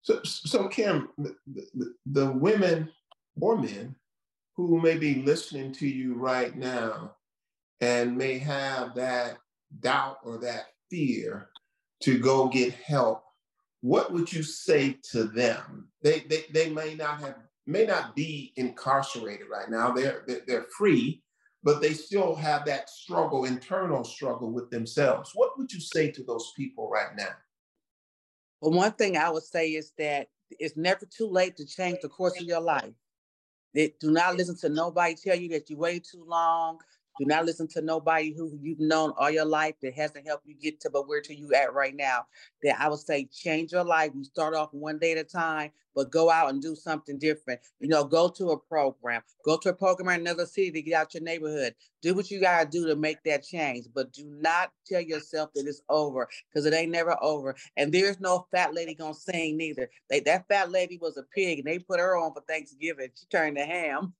So, 0.02 0.20
so 0.22 0.68
Kim, 0.68 1.08
the, 1.16 1.34
the, 1.74 1.94
the 2.04 2.30
women 2.30 2.90
or 3.40 3.56
men 3.56 3.96
who 4.56 4.80
may 4.80 4.96
be 4.96 5.22
listening 5.22 5.72
to 5.72 5.88
you 5.88 6.14
right 6.14 6.56
now 6.56 7.16
and 7.80 8.16
may 8.16 8.38
have 8.38 8.94
that 8.94 9.38
doubt 9.80 10.18
or 10.24 10.38
that 10.38 10.66
fear 10.90 11.48
to 12.00 12.18
go 12.18 12.48
get 12.48 12.72
help, 12.74 13.24
what 13.80 14.12
would 14.12 14.32
you 14.32 14.42
say 14.42 14.98
to 15.10 15.24
them? 15.24 15.88
They, 16.02 16.20
they, 16.20 16.44
they 16.52 16.70
may 16.70 16.94
not 16.94 17.20
have 17.20 17.36
may 17.66 17.86
not 17.86 18.14
be 18.14 18.52
incarcerated 18.56 19.46
right 19.50 19.70
now. 19.70 19.90
They're, 19.90 20.22
they're 20.46 20.66
free, 20.76 21.22
but 21.62 21.80
they 21.80 21.94
still 21.94 22.34
have 22.34 22.66
that 22.66 22.90
struggle, 22.90 23.46
internal 23.46 24.04
struggle 24.04 24.52
with 24.52 24.70
themselves. 24.70 25.30
What 25.34 25.56
would 25.56 25.72
you 25.72 25.80
say 25.80 26.10
to 26.10 26.22
those 26.24 26.52
people 26.56 26.90
right 26.90 27.16
now? 27.16 27.34
Well, 28.60 28.72
one 28.72 28.92
thing 28.92 29.16
I 29.16 29.30
would 29.30 29.44
say 29.44 29.70
is 29.70 29.92
that 29.96 30.28
it's 30.50 30.76
never 30.76 31.06
too 31.06 31.26
late 31.26 31.56
to 31.56 31.66
change 31.66 31.98
the 32.02 32.08
course 32.08 32.38
of 32.38 32.46
your 32.46 32.60
life. 32.60 32.92
Do 33.74 34.10
not 34.12 34.36
listen 34.36 34.56
to 34.58 34.70
nobody 34.70 35.14
tell 35.16 35.36
you 35.36 35.50
that 35.50 35.70
you 35.70 35.78
wait 35.78 36.04
too 36.04 36.24
long. 36.26 36.80
Do 37.18 37.26
not 37.26 37.46
listen 37.46 37.68
to 37.68 37.82
nobody 37.82 38.34
who 38.34 38.58
you've 38.60 38.80
known 38.80 39.12
all 39.18 39.30
your 39.30 39.44
life 39.46 39.76
that 39.82 39.94
hasn't 39.94 40.26
helped 40.26 40.46
you 40.46 40.54
get 40.54 40.80
to 40.82 40.90
but 40.90 41.08
where 41.08 41.20
to 41.22 41.34
you 41.34 41.52
at 41.54 41.74
right 41.74 41.94
now. 41.96 42.26
That 42.62 42.80
I 42.80 42.88
would 42.88 43.00
say 43.00 43.26
change 43.26 43.72
your 43.72 43.84
life. 43.84 44.12
You 44.14 44.24
start 44.24 44.54
off 44.54 44.70
one 44.74 44.98
day 44.98 45.12
at 45.12 45.18
a 45.18 45.24
time, 45.24 45.70
but 45.94 46.10
go 46.10 46.30
out 46.30 46.50
and 46.50 46.62
do 46.62 46.74
something 46.74 47.18
different. 47.18 47.60
You 47.80 47.88
know, 47.88 48.04
go 48.04 48.28
to 48.30 48.50
a 48.50 48.58
program, 48.58 49.22
go 49.44 49.58
to 49.58 49.70
a 49.70 49.74
program 49.74 50.08
in 50.10 50.22
another 50.26 50.46
city 50.46 50.72
to 50.72 50.82
get 50.82 50.94
out 50.94 51.14
your 51.14 51.22
neighborhood. 51.22 51.74
Do 52.02 52.14
what 52.14 52.30
you 52.30 52.40
gotta 52.40 52.68
do 52.68 52.86
to 52.88 52.96
make 52.96 53.22
that 53.24 53.44
change. 53.44 53.86
But 53.94 54.12
do 54.12 54.24
not 54.26 54.72
tell 54.86 55.00
yourself 55.02 55.52
that 55.54 55.66
it's 55.68 55.82
over 55.88 56.28
because 56.50 56.66
it 56.66 56.74
ain't 56.74 56.92
never 56.92 57.16
over. 57.22 57.56
And 57.76 57.92
there's 57.92 58.20
no 58.20 58.46
fat 58.52 58.74
lady 58.74 58.94
gonna 58.94 59.14
sing 59.14 59.56
neither. 59.56 59.90
They, 60.10 60.20
that 60.20 60.48
fat 60.48 60.70
lady 60.72 60.98
was 61.00 61.16
a 61.18 61.24
pig 61.34 61.60
and 61.60 61.68
they 61.68 61.78
put 61.78 62.00
her 62.00 62.16
on 62.16 62.34
for 62.34 62.42
Thanksgiving. 62.48 63.10
She 63.14 63.26
turned 63.28 63.56
to 63.58 63.64
ham. 63.64 64.14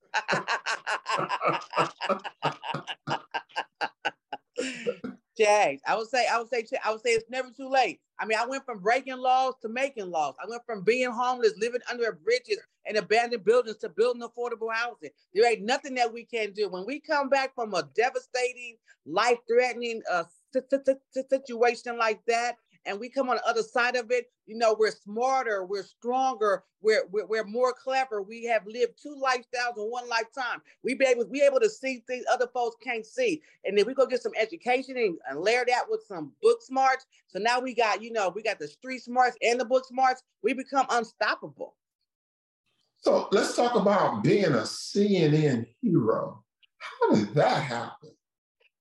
Jags. 5.37 5.81
I 5.87 5.95
would 5.95 6.07
say, 6.09 6.27
I 6.31 6.39
would 6.39 6.49
say, 6.49 6.65
I 6.83 6.91
would 6.91 7.01
say 7.01 7.11
it's 7.11 7.29
never 7.29 7.49
too 7.51 7.69
late. 7.69 7.99
I 8.19 8.25
mean, 8.25 8.37
I 8.39 8.45
went 8.45 8.65
from 8.65 8.79
breaking 8.79 9.17
laws 9.17 9.55
to 9.61 9.69
making 9.69 10.09
laws. 10.09 10.35
I 10.41 10.49
went 10.49 10.65
from 10.65 10.83
being 10.83 11.11
homeless, 11.11 11.53
living 11.57 11.81
under 11.91 12.11
bridges 12.13 12.59
and 12.85 12.97
abandoned 12.97 13.43
buildings 13.43 13.77
to 13.77 13.89
building 13.89 14.21
affordable 14.21 14.73
housing. 14.73 15.09
There 15.33 15.49
ain't 15.49 15.63
nothing 15.63 15.95
that 15.95 16.13
we 16.13 16.23
can 16.25 16.51
do. 16.53 16.69
When 16.69 16.85
we 16.85 16.99
come 16.99 17.29
back 17.29 17.53
from 17.55 17.73
a 17.73 17.83
devastating, 17.95 18.77
life-threatening 19.05 20.01
uh, 20.11 20.23
situation 21.13 21.97
like 21.97 22.21
that, 22.27 22.55
and 22.85 22.99
we 22.99 23.09
come 23.09 23.29
on 23.29 23.37
the 23.37 23.47
other 23.47 23.63
side 23.63 23.95
of 23.95 24.11
it, 24.11 24.29
you 24.45 24.57
know, 24.57 24.75
we're 24.77 24.91
smarter, 24.91 25.65
we're 25.65 25.83
stronger, 25.83 26.63
we're, 26.81 27.05
we're, 27.11 27.25
we're 27.25 27.43
more 27.43 27.73
clever. 27.73 28.21
We 28.21 28.45
have 28.45 28.65
lived 28.67 28.93
two 29.01 29.15
lifestyles 29.21 29.77
in 29.77 29.83
one 29.83 30.07
lifetime. 30.07 30.61
We 30.83 30.93
be 30.93 31.05
able, 31.05 31.25
we 31.27 31.41
able 31.41 31.59
to 31.59 31.69
see 31.69 32.03
things 32.07 32.25
other 32.31 32.47
folks 32.53 32.75
can't 32.83 33.05
see. 33.05 33.41
And 33.63 33.77
then 33.77 33.85
we 33.85 33.93
go 33.93 34.05
get 34.05 34.21
some 34.21 34.33
education 34.39 34.97
and, 34.97 35.17
and 35.29 35.39
layer 35.39 35.65
that 35.67 35.83
with 35.89 36.03
some 36.07 36.31
book 36.41 36.61
smarts. 36.61 37.05
So 37.27 37.39
now 37.39 37.59
we 37.59 37.73
got, 37.73 38.01
you 38.01 38.11
know, 38.11 38.29
we 38.29 38.43
got 38.43 38.59
the 38.59 38.67
street 38.67 39.03
smarts 39.03 39.37
and 39.41 39.59
the 39.59 39.65
book 39.65 39.85
smarts. 39.85 40.21
We 40.43 40.53
become 40.53 40.85
unstoppable. 40.89 41.75
So 42.97 43.27
let's 43.31 43.55
talk 43.55 43.75
about 43.75 44.23
being 44.23 44.45
a 44.45 44.63
CNN 44.63 45.67
hero. 45.81 46.43
How 46.77 47.15
did 47.15 47.33
that 47.35 47.63
happen? 47.63 48.14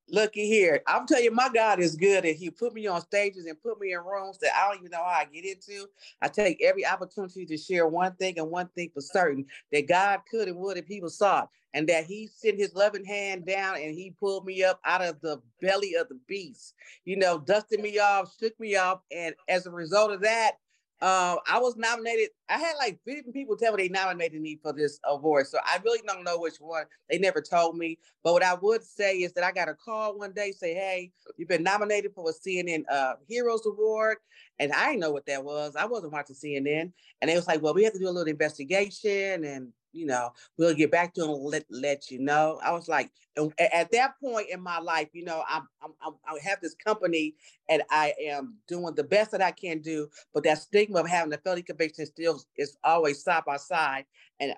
Looky 0.09 0.47
here. 0.47 0.83
I'm 0.87 1.07
telling 1.07 1.25
you, 1.25 1.31
my 1.31 1.49
God 1.53 1.81
is 1.81 1.97
good, 1.97 2.25
and 2.25 2.37
He 2.37 2.51
put 2.51 2.75
me 2.75 2.87
on 2.87 3.01
stages 3.01 3.47
and 3.47 3.61
put 3.63 3.81
me 3.81 3.93
in 3.93 4.01
rooms 4.01 4.39
that 4.39 4.51
I 4.55 4.69
don't 4.69 4.79
even 4.81 4.91
know 4.91 4.99
how 4.99 5.05
I 5.05 5.27
get 5.33 5.45
into. 5.45 5.87
I 6.23 6.29
take 6.29 6.63
every 6.63 6.87
opportunity 6.87 7.47
to 7.47 7.57
share 7.57 7.87
one 7.87 8.15
thing 8.17 8.39
and 8.39 8.51
one 8.51 8.69
thing 8.69 8.91
for 8.93 9.01
certain 9.01 9.47
that 9.73 9.89
God 9.89 10.21
could 10.31 10.49
and 10.49 10.59
would 10.59 10.77
if 10.77 10.87
He 10.87 11.01
was 11.01 11.17
sought, 11.17 11.51
and 11.73 11.89
that 11.89 12.05
He 12.05 12.29
sent 12.35 12.59
His 12.59 12.75
loving 12.75 13.05
hand 13.05 13.47
down 13.47 13.77
and 13.77 13.95
He 13.95 14.15
pulled 14.19 14.47
me 14.47 14.63
up 14.63 14.81
out 14.85 15.03
of 15.03 15.21
the 15.21 15.41
belly 15.61 15.95
of 15.95 16.09
the 16.09 16.19
beast. 16.29 16.75
You 17.05 17.17
know, 17.17 17.39
dusted 17.39 17.81
me 17.81 17.99
off, 17.99 18.35
shook 18.39 18.59
me 18.61 18.77
off, 18.77 19.01
and 19.11 19.35
as 19.49 19.67
a 19.67 19.71
result 19.71 20.13
of 20.13 20.21
that, 20.23 20.53
uh, 21.01 21.37
I 21.47 21.59
was 21.59 21.77
nominated. 21.77 22.31
I 22.49 22.59
had 22.59 22.75
like 22.79 22.99
50 23.05 23.33
people 23.33 23.57
tell 23.57 23.75
me 23.75 23.83
they 23.83 23.89
nominated 23.89 24.41
me 24.41 24.59
for 24.63 24.73
this 24.73 24.99
award. 25.05 25.47
So 25.47 25.59
I 25.65 25.79
really 25.85 26.01
don't 26.07 26.25
know 26.25 26.39
which 26.39 26.57
one. 26.59 26.85
They 27.11 27.19
never 27.19 27.41
told 27.41 27.77
me. 27.77 27.99
But 28.23 28.33
what 28.33 28.43
I 28.43 28.55
would 28.55 28.83
say 28.83 29.19
is 29.19 29.33
that 29.35 29.45
I 29.45 29.53
got 29.53 29.69
a 29.69 29.75
call 29.75 30.19
one 30.19 30.33
day 30.33 30.53
say, 30.53 30.73
hey, 30.73 31.11
you've 31.37 31.49
been 31.49 31.63
nominated 31.63 32.13
for 32.15 32.31
a 32.31 32.33
CNN 32.33 32.85
uh, 32.91 33.15
Heroes 33.29 33.67
Award. 33.67 34.19
And 34.59 34.73
I 34.73 34.87
didn't 34.87 35.01
know 35.01 35.13
what 35.13 35.27
that 35.27 35.45
was. 35.45 35.77
I 35.77 35.85
wasn't 35.85 36.13
watching 36.13 36.37
CNN. 36.37 36.93
And 37.21 37.31
they 37.31 37.35
was 37.35 37.49
like, 37.49 37.61
well, 37.61 37.75
we 37.75 37.85
have 37.85 37.93
to 37.93 37.99
do 37.99 38.09
a 38.09 38.11
little 38.11 38.31
investigation 38.31 39.45
and 39.45 39.73
you 39.95 40.07
know, 40.07 40.33
we'll 40.59 40.75
get 40.75 40.91
back 40.91 41.15
to 41.15 41.25
and 41.25 41.33
let, 41.45 41.65
let 41.71 42.11
you 42.11 42.19
know. 42.19 42.61
I 42.63 42.73
was 42.73 42.89
like, 42.89 43.11
at 43.59 43.91
that 43.93 44.15
point 44.21 44.49
in 44.51 44.61
my 44.61 44.79
life, 44.79 45.09
you 45.13 45.25
know, 45.25 45.43
I'm, 45.49 45.67
I'm, 45.83 46.15
i 46.27 46.39
have 46.43 46.61
this 46.61 46.75
company 46.75 47.35
and 47.69 47.83
I 47.91 48.13
am 48.21 48.57
doing 48.69 48.95
the 48.95 49.05
best 49.05 49.31
that 49.33 49.43
I 49.43 49.51
can 49.51 49.81
do, 49.81 50.09
but 50.33 50.45
that 50.45 50.59
stigma 50.59 51.01
of 51.01 51.09
having 51.09 51.33
a 51.33 51.39
felony 51.39 51.63
conviction 51.63 52.07
still 52.07 52.41
is 52.57 52.77
always 52.85 53.23
side 53.23 53.45
by 53.47 53.57
side. 53.57 54.05
And 54.41 54.55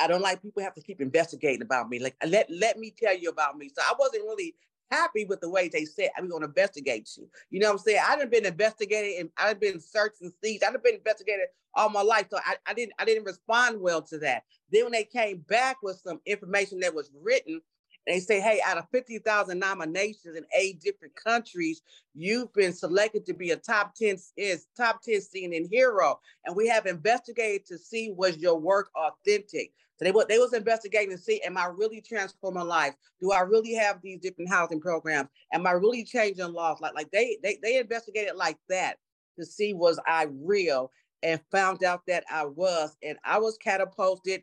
I 0.00 0.06
don't 0.06 0.22
like 0.22 0.42
people 0.42 0.62
have 0.62 0.74
to 0.74 0.82
keep 0.82 1.00
investigating 1.00 1.62
about 1.62 1.88
me. 1.88 1.98
Like, 1.98 2.16
let, 2.26 2.48
let 2.50 2.78
me 2.78 2.92
tell 2.96 3.16
you 3.16 3.28
about 3.28 3.56
me. 3.56 3.68
So 3.68 3.82
I 3.82 3.92
wasn't 3.98 4.24
really 4.24 4.54
happy 4.90 5.24
with 5.24 5.40
the 5.40 5.50
way 5.50 5.68
they 5.68 5.84
said, 5.84 6.10
I'm 6.16 6.28
going 6.28 6.42
to 6.42 6.48
investigate 6.48 7.10
you. 7.16 7.28
You 7.50 7.60
know 7.60 7.68
what 7.68 7.72
I'm 7.72 7.78
saying? 7.78 8.00
I 8.06 8.16
have 8.16 8.30
been 8.30 8.46
investigated 8.46 9.20
and 9.20 9.30
I've 9.36 9.60
been 9.60 9.80
searched 9.80 10.20
and 10.22 10.32
seized. 10.42 10.64
I've 10.64 10.82
been 10.82 10.94
investigated 10.94 11.46
all 11.74 11.88
my 11.88 12.02
life. 12.02 12.26
So 12.30 12.38
I, 12.44 12.56
I 12.66 12.74
didn't 12.74 12.92
I 12.98 13.04
didn't 13.04 13.24
respond 13.24 13.80
well 13.80 14.02
to 14.02 14.18
that. 14.18 14.42
Then 14.72 14.84
when 14.84 14.92
they 14.92 15.04
came 15.04 15.38
back 15.48 15.78
with 15.82 16.00
some 16.04 16.20
information 16.26 16.80
that 16.80 16.94
was 16.94 17.10
written, 17.22 17.60
they 18.06 18.18
say, 18.18 18.40
hey, 18.40 18.60
out 18.64 18.78
of 18.78 18.86
50,000 18.92 19.58
nominations 19.58 20.36
in 20.36 20.44
eight 20.58 20.80
different 20.80 21.14
countries, 21.14 21.82
you've 22.14 22.52
been 22.54 22.72
selected 22.72 23.26
to 23.26 23.34
be 23.34 23.50
a 23.50 23.56
top 23.56 23.94
10 23.94 24.16
is 24.36 24.66
top 24.76 25.02
10 25.02 25.20
CNN 25.20 25.68
hero. 25.70 26.18
And 26.44 26.56
we 26.56 26.66
have 26.68 26.86
investigated 26.86 27.66
to 27.66 27.78
see 27.78 28.12
was 28.16 28.38
your 28.38 28.58
work 28.58 28.90
authentic. 28.96 29.72
They, 30.00 30.12
they 30.28 30.38
was 30.38 30.52
investigating 30.52 31.10
to 31.10 31.22
see, 31.22 31.40
am 31.42 31.56
I 31.56 31.66
really 31.66 32.00
transforming 32.00 32.66
lives? 32.66 32.96
Do 33.20 33.32
I 33.32 33.40
really 33.40 33.74
have 33.74 34.00
these 34.02 34.20
different 34.20 34.50
housing 34.50 34.80
programs? 34.80 35.28
Am 35.52 35.66
I 35.66 35.72
really 35.72 36.04
changing 36.04 36.52
laws? 36.52 36.80
Like, 36.80 36.94
like 36.94 37.10
they, 37.10 37.38
they, 37.42 37.58
they 37.62 37.78
investigated 37.78 38.36
like 38.36 38.58
that 38.68 38.96
to 39.38 39.44
see 39.44 39.74
was 39.74 40.00
I 40.06 40.26
real 40.30 40.90
and 41.22 41.40
found 41.50 41.84
out 41.84 42.02
that 42.08 42.24
I 42.30 42.46
was. 42.46 42.96
And 43.02 43.18
I 43.24 43.38
was 43.38 43.58
catapulted 43.58 44.42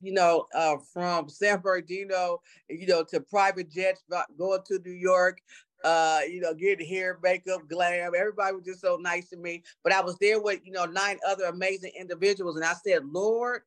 you 0.00 0.12
know, 0.12 0.46
uh, 0.54 0.76
from 0.92 1.28
San 1.28 1.60
Bernardino, 1.60 2.40
you 2.68 2.86
know, 2.86 3.04
to 3.04 3.20
private 3.20 3.70
jets 3.70 4.02
going 4.36 4.60
to 4.66 4.80
New 4.84 4.92
York, 4.92 5.40
uh, 5.84 6.20
you 6.28 6.40
know, 6.40 6.54
getting 6.54 6.86
hair, 6.86 7.18
makeup, 7.22 7.68
glam. 7.68 8.12
Everybody 8.16 8.56
was 8.56 8.64
just 8.64 8.80
so 8.80 8.96
nice 9.00 9.28
to 9.30 9.36
me. 9.36 9.62
But 9.84 9.92
I 9.92 10.00
was 10.00 10.16
there 10.18 10.40
with, 10.40 10.60
you 10.64 10.72
know, 10.72 10.84
nine 10.84 11.18
other 11.26 11.44
amazing 11.44 11.92
individuals. 11.98 12.56
And 12.56 12.64
I 12.64 12.74
said, 12.84 13.04
Lord, 13.06 13.62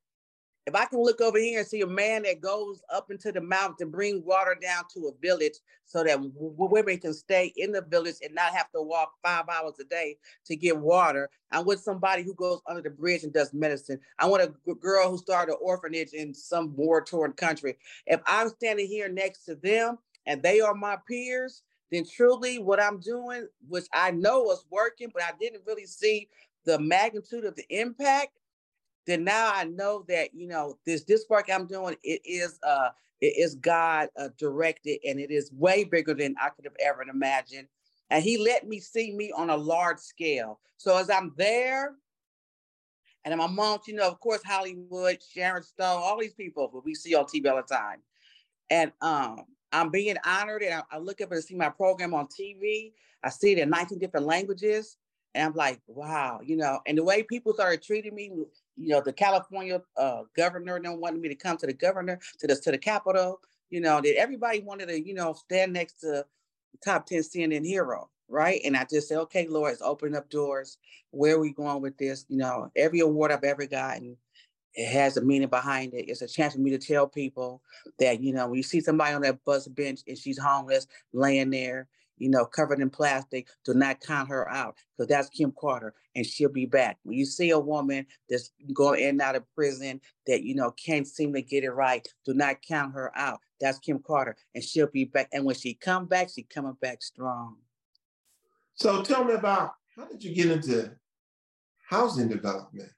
if 0.65 0.75
I 0.75 0.85
can 0.85 1.01
look 1.01 1.19
over 1.19 1.39
here 1.39 1.59
and 1.59 1.67
see 1.67 1.81
a 1.81 1.87
man 1.87 2.23
that 2.23 2.41
goes 2.41 2.81
up 2.93 3.09
into 3.09 3.31
the 3.31 3.41
mountain 3.41 3.75
to 3.79 3.85
bring 3.87 4.23
water 4.23 4.55
down 4.61 4.83
to 4.93 5.07
a 5.07 5.21
village 5.21 5.55
so 5.85 6.03
that 6.03 6.19
women 6.35 6.99
can 6.99 7.13
stay 7.13 7.51
in 7.57 7.71
the 7.71 7.81
village 7.81 8.17
and 8.23 8.35
not 8.35 8.53
have 8.53 8.71
to 8.71 8.81
walk 8.81 9.13
five 9.23 9.45
hours 9.49 9.79
a 9.79 9.83
day 9.85 10.17
to 10.45 10.55
get 10.55 10.77
water. 10.77 11.29
I 11.51 11.61
want 11.61 11.79
somebody 11.79 12.23
who 12.23 12.35
goes 12.35 12.61
under 12.67 12.83
the 12.83 12.91
bridge 12.91 13.23
and 13.23 13.33
does 13.33 13.53
medicine. 13.53 13.99
I 14.19 14.27
want 14.27 14.43
a 14.43 14.75
girl 14.75 15.09
who 15.09 15.17
started 15.17 15.53
an 15.53 15.59
orphanage 15.61 16.13
in 16.13 16.33
some 16.33 16.75
war 16.75 17.03
torn 17.03 17.33
country. 17.33 17.75
If 18.05 18.21
I'm 18.27 18.49
standing 18.49 18.87
here 18.87 19.09
next 19.09 19.45
to 19.45 19.55
them 19.55 19.97
and 20.27 20.43
they 20.43 20.61
are 20.61 20.75
my 20.75 20.97
peers, 21.07 21.63
then 21.91 22.05
truly 22.05 22.59
what 22.59 22.79
I'm 22.79 22.99
doing, 22.99 23.47
which 23.67 23.85
I 23.93 24.11
know 24.11 24.51
is 24.51 24.63
working, 24.69 25.09
but 25.11 25.23
I 25.23 25.31
didn't 25.39 25.63
really 25.65 25.87
see 25.87 26.29
the 26.65 26.77
magnitude 26.77 27.45
of 27.45 27.55
the 27.55 27.65
impact 27.69 28.38
then 29.09 29.23
now 29.23 29.51
I 29.53 29.65
know 29.65 30.05
that 30.07 30.33
you 30.33 30.47
know 30.47 30.77
this 30.85 31.03
this 31.03 31.25
work 31.29 31.49
I'm 31.51 31.67
doing 31.67 31.95
it 32.03 32.21
is 32.25 32.59
uh 32.63 32.89
it 33.21 33.33
is 33.37 33.55
God 33.55 34.09
uh, 34.17 34.29
directed 34.37 34.99
and 35.05 35.19
it 35.19 35.31
is 35.31 35.51
way 35.51 35.83
bigger 35.83 36.13
than 36.13 36.35
I 36.41 36.49
could 36.49 36.63
have 36.63 36.77
ever 36.79 37.03
imagined. 37.03 37.67
And 38.09 38.23
He 38.23 38.37
let 38.37 38.67
me 38.67 38.79
see 38.79 39.11
me 39.11 39.31
on 39.35 39.49
a 39.49 39.57
large 39.57 39.99
scale. 39.99 40.59
So 40.77 40.95
as 40.95 41.09
I'm 41.09 41.33
there, 41.35 41.95
and 43.25 43.33
I'm 43.33 43.41
amongst 43.41 43.87
you 43.87 43.95
know 43.95 44.07
of 44.07 44.19
course 44.19 44.41
Hollywood, 44.43 45.19
Sharon 45.33 45.63
Stone, 45.63 46.01
all 46.03 46.19
these 46.19 46.33
people 46.33 46.69
who 46.71 46.81
we 46.85 46.95
see 46.95 47.15
on 47.15 47.25
TV 47.25 47.49
all 47.49 47.57
the 47.57 47.63
time, 47.63 47.99
and 48.69 48.91
um 49.01 49.45
I'm 49.71 49.89
being 49.89 50.15
honored 50.25 50.63
and 50.63 50.75
I, 50.75 50.83
I 50.91 50.97
look 50.99 51.21
up 51.21 51.31
and 51.31 51.43
see 51.43 51.55
my 51.55 51.69
program 51.69 52.13
on 52.13 52.27
TV. 52.27 52.93
I 53.23 53.29
see 53.29 53.51
it 53.51 53.59
in 53.59 53.69
19 53.69 53.99
different 53.99 54.25
languages. 54.25 54.97
And 55.35 55.45
I'm 55.45 55.53
like, 55.53 55.79
wow, 55.87 56.39
you 56.43 56.57
know, 56.57 56.79
and 56.87 56.97
the 56.97 57.03
way 57.03 57.21
people 57.21 57.53
started 57.53 57.83
treating 57.83 58.15
me, 58.15 58.31
you 58.79 58.89
know, 58.89 59.01
the 59.01 59.13
California 59.13 59.81
uh, 59.97 60.21
governor 60.35 60.79
don't 60.79 61.01
wanted 61.01 61.21
me 61.21 61.29
to 61.29 61.35
come 61.35 61.57
to 61.57 61.67
the 61.67 61.73
governor 61.73 62.19
to 62.39 62.47
the 62.47 62.55
to 62.55 62.71
the 62.71 62.77
Capitol. 62.77 63.41
You 63.69 63.81
know, 63.81 64.01
that 64.01 64.17
everybody 64.17 64.61
wanted 64.61 64.87
to, 64.87 64.99
you 64.99 65.13
know, 65.13 65.33
stand 65.33 65.73
next 65.73 65.99
to 66.01 66.25
top 66.83 67.05
10 67.05 67.19
CNN 67.19 67.65
hero, 67.65 68.09
right? 68.27 68.61
And 68.65 68.75
I 68.75 68.85
just 68.89 69.07
said, 69.07 69.19
okay, 69.19 69.47
Lord, 69.47 69.73
it's 69.73 69.81
opening 69.81 70.15
up 70.15 70.29
doors. 70.29 70.77
Where 71.11 71.35
are 71.35 71.39
we 71.39 71.53
going 71.53 71.81
with 71.81 71.97
this? 71.97 72.25
You 72.29 72.37
know, 72.37 72.71
every 72.75 73.01
award 73.01 73.31
I've 73.31 73.43
ever 73.43 73.67
gotten 73.67 74.17
it 74.75 74.87
has 74.87 75.17
a 75.17 75.21
meaning 75.21 75.49
behind 75.49 75.93
it. 75.93 76.05
It's 76.09 76.21
a 76.21 76.27
chance 76.27 76.53
for 76.53 76.59
me 76.59 76.69
to 76.71 76.77
tell 76.77 77.07
people 77.07 77.61
that, 77.99 78.21
you 78.21 78.33
know, 78.33 78.47
when 78.47 78.57
you 78.57 78.63
see 78.63 78.81
somebody 78.81 79.13
on 79.13 79.21
that 79.23 79.43
bus 79.43 79.67
bench 79.67 80.01
and 80.07 80.17
she's 80.17 80.39
homeless, 80.39 80.87
laying 81.11 81.49
there, 81.49 81.87
you 82.19 82.29
know, 82.29 82.45
covered 82.45 82.79
in 82.79 82.89
plastic, 82.89 83.47
do 83.65 83.73
not 83.73 84.01
count 84.01 84.29
her 84.29 84.49
out 84.49 84.75
because 84.95 85.09
that's 85.09 85.29
Kim 85.29 85.53
Carter 85.59 85.93
and 86.15 86.25
she'll 86.25 86.51
be 86.51 86.65
back. 86.65 86.97
When 87.03 87.17
you 87.17 87.25
see 87.25 87.49
a 87.49 87.59
woman 87.59 88.05
that's 88.29 88.51
going 88.73 89.01
in 89.01 89.09
and 89.09 89.21
out 89.21 89.35
of 89.35 89.43
prison 89.55 90.01
that, 90.27 90.43
you 90.43 90.53
know, 90.53 90.71
can't 90.71 91.07
seem 91.07 91.33
to 91.33 91.41
get 91.41 91.63
it 91.63 91.71
right, 91.71 92.07
do 92.25 92.33
not 92.33 92.61
count 92.61 92.93
her 92.93 93.11
out. 93.17 93.39
That's 93.59 93.79
Kim 93.79 93.99
Carter 93.99 94.35
and 94.53 94.63
she'll 94.63 94.87
be 94.87 95.05
back. 95.05 95.29
And 95.33 95.45
when 95.45 95.55
she 95.55 95.73
come 95.73 96.05
back, 96.05 96.29
she 96.33 96.43
coming 96.43 96.77
back 96.81 97.01
strong. 97.01 97.57
So 98.75 99.01
tell 99.01 99.23
me 99.23 99.33
about 99.33 99.73
how 99.95 100.05
did 100.05 100.23
you 100.23 100.33
get 100.33 100.51
into 100.51 100.91
housing 101.89 102.27
development? 102.27 102.89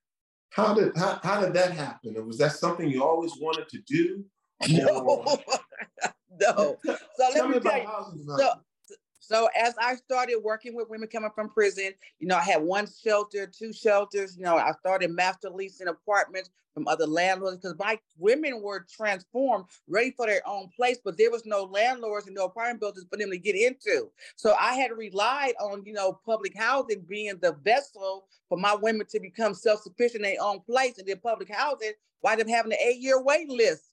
How 0.49 0.73
did 0.73 0.91
how, 0.97 1.19
how 1.23 1.41
did 1.41 1.53
that 1.53 1.71
happen? 1.71 2.15
And 2.17 2.27
was 2.27 2.37
that 2.39 2.51
something 2.51 2.89
you 2.89 3.03
always 3.03 3.33
wanted 3.39 3.69
to 3.69 3.79
do? 3.87 4.25
No, 4.69 5.25
no. 6.39 6.77
So 6.85 7.29
let 7.33 7.49
me 7.49 7.59
tell 7.59 7.77
you. 7.77 7.87
So, 8.37 8.53
so 9.21 9.47
as 9.55 9.75
I 9.79 9.95
started 9.95 10.39
working 10.43 10.75
with 10.75 10.89
women 10.89 11.07
coming 11.07 11.29
from 11.33 11.47
prison, 11.47 11.91
you 12.19 12.27
know, 12.27 12.37
I 12.37 12.41
had 12.41 12.63
one 12.63 12.87
shelter, 13.03 13.45
two 13.47 13.71
shelters. 13.71 14.35
You 14.35 14.43
know, 14.43 14.57
I 14.57 14.71
started 14.79 15.11
master 15.11 15.49
leasing 15.49 15.87
apartments 15.87 16.49
from 16.73 16.87
other 16.87 17.05
landlords 17.05 17.57
because 17.57 17.77
my 17.77 17.99
women 18.17 18.61
were 18.61 18.85
transformed, 18.89 19.65
ready 19.87 20.11
for 20.11 20.25
their 20.25 20.41
own 20.47 20.69
place, 20.75 20.97
but 21.03 21.17
there 21.17 21.29
was 21.29 21.45
no 21.45 21.63
landlords 21.63 22.25
and 22.25 22.35
no 22.35 22.45
apartment 22.45 22.79
buildings 22.79 23.05
for 23.09 23.17
them 23.17 23.29
to 23.29 23.37
get 23.37 23.55
into. 23.55 24.09
So 24.37 24.55
I 24.59 24.73
had 24.73 24.91
relied 24.91 25.53
on, 25.59 25.83
you 25.85 25.93
know, 25.93 26.19
public 26.25 26.57
housing 26.57 27.05
being 27.07 27.37
the 27.41 27.53
vessel 27.63 28.27
for 28.49 28.57
my 28.57 28.73
women 28.73 29.05
to 29.11 29.19
become 29.19 29.53
self-sufficient 29.53 30.25
in 30.25 30.33
their 30.33 30.41
own 30.41 30.61
place 30.61 30.97
and 30.97 31.07
then 31.07 31.19
public 31.21 31.53
housing, 31.53 31.93
why 32.21 32.35
them 32.35 32.47
having 32.47 32.71
an 32.71 32.79
eight-year 32.81 33.21
wait 33.21 33.49
list. 33.49 33.90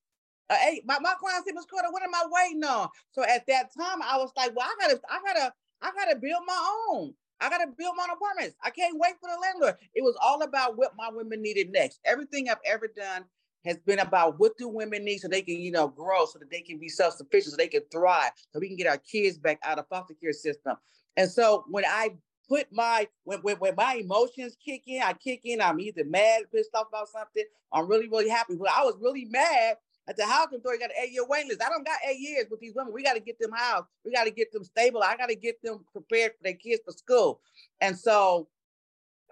Uh, 0.50 0.56
hey, 0.56 0.82
my, 0.86 0.98
my 1.00 1.14
client 1.20 1.44
said, 1.44 1.54
Miss 1.54 1.66
Carter, 1.66 1.88
what 1.90 2.02
am 2.02 2.14
I 2.14 2.24
waiting 2.30 2.64
on? 2.64 2.88
So 3.12 3.22
at 3.22 3.46
that 3.48 3.74
time, 3.76 4.00
I 4.02 4.16
was 4.16 4.30
like, 4.36 4.54
well, 4.56 4.66
I 4.66 4.74
gotta, 4.80 5.00
I 5.10 5.20
gotta, 5.24 5.52
I 5.82 5.90
gotta 5.92 6.16
build 6.16 6.42
my 6.46 6.74
own. 6.90 7.14
I 7.40 7.50
gotta 7.50 7.66
build 7.66 7.94
my 7.96 8.04
own 8.04 8.16
apartments. 8.16 8.56
I 8.62 8.70
can't 8.70 8.98
wait 8.98 9.14
for 9.20 9.28
the 9.28 9.40
landlord. 9.40 9.76
It 9.94 10.02
was 10.02 10.16
all 10.22 10.42
about 10.42 10.76
what 10.76 10.92
my 10.96 11.10
women 11.12 11.42
needed 11.42 11.70
next. 11.70 12.00
Everything 12.04 12.48
I've 12.48 12.56
ever 12.64 12.88
done 12.88 13.24
has 13.64 13.78
been 13.78 13.98
about 13.98 14.38
what 14.38 14.56
do 14.56 14.68
women 14.68 15.04
need 15.04 15.18
so 15.18 15.28
they 15.28 15.42
can, 15.42 15.56
you 15.56 15.70
know, 15.70 15.88
grow, 15.88 16.24
so 16.24 16.38
that 16.38 16.50
they 16.50 16.62
can 16.62 16.78
be 16.78 16.88
self-sufficient, 16.88 17.50
so 17.52 17.56
they 17.56 17.68
can 17.68 17.82
thrive, 17.92 18.30
so 18.52 18.58
we 18.58 18.68
can 18.68 18.76
get 18.76 18.86
our 18.86 18.98
kids 18.98 19.36
back 19.36 19.58
out 19.62 19.78
of 19.78 19.86
foster 19.88 20.14
care 20.14 20.32
system. 20.32 20.76
And 21.16 21.30
so 21.30 21.64
when 21.68 21.84
I 21.84 22.16
put 22.48 22.66
my 22.72 23.06
when, 23.24 23.40
when, 23.40 23.56
when 23.56 23.74
my 23.76 23.94
emotions 23.94 24.56
kick 24.64 24.82
in, 24.86 25.02
I 25.02 25.12
kick 25.12 25.40
in. 25.44 25.60
I'm 25.60 25.78
either 25.80 26.04
mad, 26.04 26.44
pissed 26.52 26.70
off 26.74 26.88
about 26.88 27.08
something. 27.08 27.44
I'm 27.72 27.88
really, 27.88 28.08
really 28.08 28.28
happy. 28.28 28.54
But 28.56 28.70
I 28.70 28.82
was 28.84 28.96
really 29.00 29.26
mad 29.26 29.76
at 30.08 30.16
the 30.16 30.26
housing 30.26 30.58
authority 30.58 30.80
got 30.80 30.90
an 30.90 30.96
eight 31.04 31.12
year 31.12 31.26
wait 31.28 31.46
list. 31.46 31.62
I 31.62 31.68
don't 31.68 31.86
got 31.86 31.98
eight 32.08 32.18
years 32.18 32.46
with 32.50 32.60
these 32.60 32.74
women. 32.74 32.92
We 32.92 33.02
got 33.02 33.14
to 33.14 33.20
get 33.20 33.38
them 33.38 33.52
housed. 33.54 33.86
We 34.04 34.12
got 34.12 34.24
to 34.24 34.30
get 34.30 34.50
them 34.52 34.64
stable. 34.64 35.02
I 35.02 35.16
got 35.16 35.28
to 35.28 35.36
get 35.36 35.62
them 35.62 35.84
prepared 35.92 36.32
for 36.32 36.42
their 36.42 36.54
kids 36.54 36.80
for 36.84 36.92
school. 36.92 37.40
And 37.80 37.96
so 37.96 38.48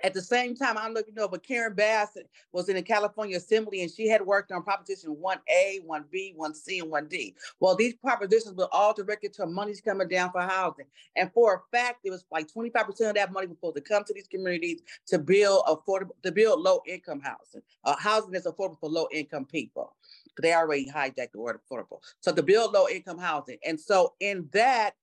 at 0.05 0.15
the 0.15 0.21
same 0.23 0.55
time, 0.55 0.76
I'm 0.76 0.93
looking 0.93 1.15
but 1.15 1.43
Karen 1.43 1.75
Bass 1.75 2.17
was 2.53 2.69
in 2.69 2.76
the 2.76 2.83
California 2.83 3.37
Assembly 3.37 3.83
and 3.83 3.91
she 3.91 4.09
had 4.09 4.21
worked 4.21 4.53
on 4.53 4.62
Proposition 4.62 5.17
1A, 5.17 5.87
1B, 5.87 6.37
1C, 6.37 6.83
and 6.83 6.93
1D. 6.93 7.35
Well, 7.61 7.75
these 7.75 7.95
propositions 7.95 8.57
were 8.57 8.69
all 8.73 8.93
directed 8.93 9.33
to 9.35 9.47
money's 9.47 9.81
coming 9.81 10.09
down 10.09 10.33
for 10.33 10.43
housing. 10.43 10.87
And 11.17 11.33
for 11.33 11.55
a 11.55 11.76
fact, 11.76 12.00
it 12.05 12.11
was 12.11 12.25
like 12.31 12.47
25% 12.53 13.09
of 13.09 13.15
that 13.15 13.33
money 13.33 13.47
was 13.47 13.57
supposed 13.57 13.76
to 13.76 13.81
come 13.83 14.05
to 14.05 14.12
these 14.12 14.29
communities 14.29 14.83
to 15.07 15.19
build 15.19 15.65
affordable, 15.67 16.21
to 16.23 16.33
build 16.33 16.61
low 16.61 16.83
income 16.87 17.21
housing, 17.21 17.62
uh, 17.85 17.97
housing 17.97 18.33
that's 18.33 18.47
affordable 18.47 18.79
for 18.79 18.91
low 18.91 19.09
income 19.12 19.47
people 19.47 19.95
they 20.43 20.53
already 20.53 20.87
hijacked 20.87 21.33
the 21.33 21.41
word 21.41 21.59
affordable. 21.59 22.00
So 22.21 22.35
to 22.35 22.43
build 22.43 22.73
low 22.73 22.88
income 22.88 23.19
housing. 23.19 23.59
And 23.65 23.81
so 23.81 24.15
in 24.21 24.49
that, 24.53 24.95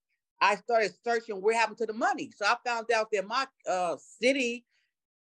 I 0.42 0.56
started 0.58 0.94
searching 1.04 1.42
what 1.42 1.56
happened 1.56 1.78
to 1.80 1.86
the 1.86 1.94
money. 1.94 2.32
So 2.36 2.46
I 2.46 2.56
found 2.66 2.92
out 2.92 3.08
that 3.12 3.26
my 3.26 3.48
uh, 3.68 3.96
city 4.22 4.66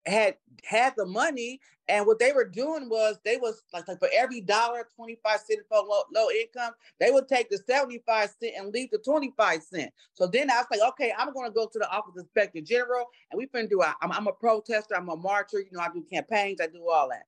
had 0.05 0.35
had 0.63 0.93
the 0.97 1.05
money 1.05 1.59
and 1.87 2.05
what 2.05 2.19
they 2.19 2.31
were 2.31 2.45
doing 2.45 2.87
was 2.87 3.17
they 3.25 3.37
was 3.37 3.63
like, 3.73 3.87
like 3.87 3.99
for 3.99 4.09
every 4.15 4.41
dollar 4.41 4.87
25 4.95 5.39
cents 5.39 5.63
for 5.67 5.77
low, 5.83 6.03
low, 6.13 6.29
income 6.29 6.73
they 6.99 7.11
would 7.11 7.27
take 7.27 7.49
the 7.49 7.57
75 7.57 8.29
cent 8.41 8.53
and 8.57 8.73
leave 8.73 8.89
the 8.91 8.97
25 8.99 9.63
cent. 9.63 9.91
So 10.13 10.27
then 10.27 10.49
i 10.49 10.57
was 10.57 10.67
like 10.71 10.93
okay 10.93 11.13
i'm 11.17 11.33
going 11.33 11.49
to 11.49 11.53
go 11.53 11.67
to 11.67 11.79
the 11.79 11.89
office 11.89 12.13
of 12.15 12.21
inspector 12.21 12.61
general 12.61 13.05
and 13.31 13.37
we 13.37 13.47
finna 13.47 13.69
do 13.69 13.81
i 13.81 13.93
I'm, 14.01 14.11
I'm 14.11 14.27
a 14.27 14.33
protester 14.33 14.95
i'm 14.95 15.09
a 15.09 15.15
marcher 15.15 15.59
you 15.59 15.71
know 15.71 15.81
i 15.81 15.89
do 15.93 16.03
campaigns 16.11 16.61
i 16.61 16.67
do 16.67 16.87
all 16.89 17.09
that 17.09 17.23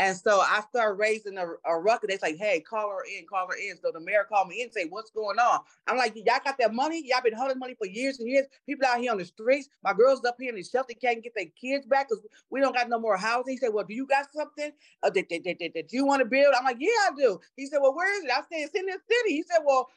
and 0.00 0.16
so 0.16 0.40
I 0.40 0.62
started 0.70 0.94
raising 0.98 1.36
a, 1.36 1.46
a 1.66 1.78
ruckus. 1.78 2.08
They 2.08 2.16
say, 2.16 2.34
hey, 2.34 2.60
call 2.60 2.88
her 2.88 3.04
in, 3.04 3.26
call 3.26 3.46
her 3.48 3.56
in. 3.56 3.76
So 3.76 3.90
the 3.92 4.00
mayor 4.00 4.24
called 4.26 4.48
me 4.48 4.62
in 4.62 4.68
and 4.68 4.72
say, 4.72 4.86
what's 4.88 5.10
going 5.10 5.38
on? 5.38 5.60
I'm 5.86 5.98
like, 5.98 6.16
y'all 6.16 6.40
got 6.42 6.56
that 6.58 6.72
money? 6.72 7.02
Y'all 7.06 7.20
been 7.22 7.34
holding 7.34 7.58
money 7.58 7.74
for 7.76 7.86
years 7.86 8.18
and 8.18 8.26
years. 8.26 8.46
People 8.64 8.86
out 8.86 8.98
here 9.00 9.12
on 9.12 9.18
the 9.18 9.26
streets. 9.26 9.68
My 9.84 9.92
girls 9.92 10.24
up 10.24 10.36
here 10.40 10.48
in 10.48 10.56
the 10.56 10.64
shelter 10.64 10.94
can't 10.98 11.22
get 11.22 11.34
their 11.36 11.52
kids 11.60 11.84
back 11.84 12.08
because 12.08 12.24
we 12.48 12.60
don't 12.60 12.74
got 12.74 12.88
no 12.88 12.98
more 12.98 13.18
housing. 13.18 13.52
He 13.52 13.58
said, 13.58 13.74
well, 13.74 13.84
do 13.84 13.92
you 13.92 14.06
got 14.06 14.32
something 14.34 14.72
uh, 15.02 15.10
that, 15.10 15.28
that, 15.28 15.44
that, 15.44 15.72
that, 15.74 15.92
you 15.92 16.06
want 16.06 16.20
to 16.20 16.26
build? 16.26 16.54
I'm 16.58 16.64
like, 16.64 16.78
yeah, 16.80 16.88
I 16.88 17.10
do. 17.14 17.38
He 17.56 17.66
said, 17.66 17.80
well, 17.82 17.94
where 17.94 18.16
is 18.18 18.24
it? 18.24 18.30
I 18.32 18.38
said, 18.40 18.64
it's 18.64 18.74
in 18.74 18.86
the 18.86 18.92
city. 18.92 19.34
He 19.36 19.44
said, 19.44 19.60
well, 19.66 19.90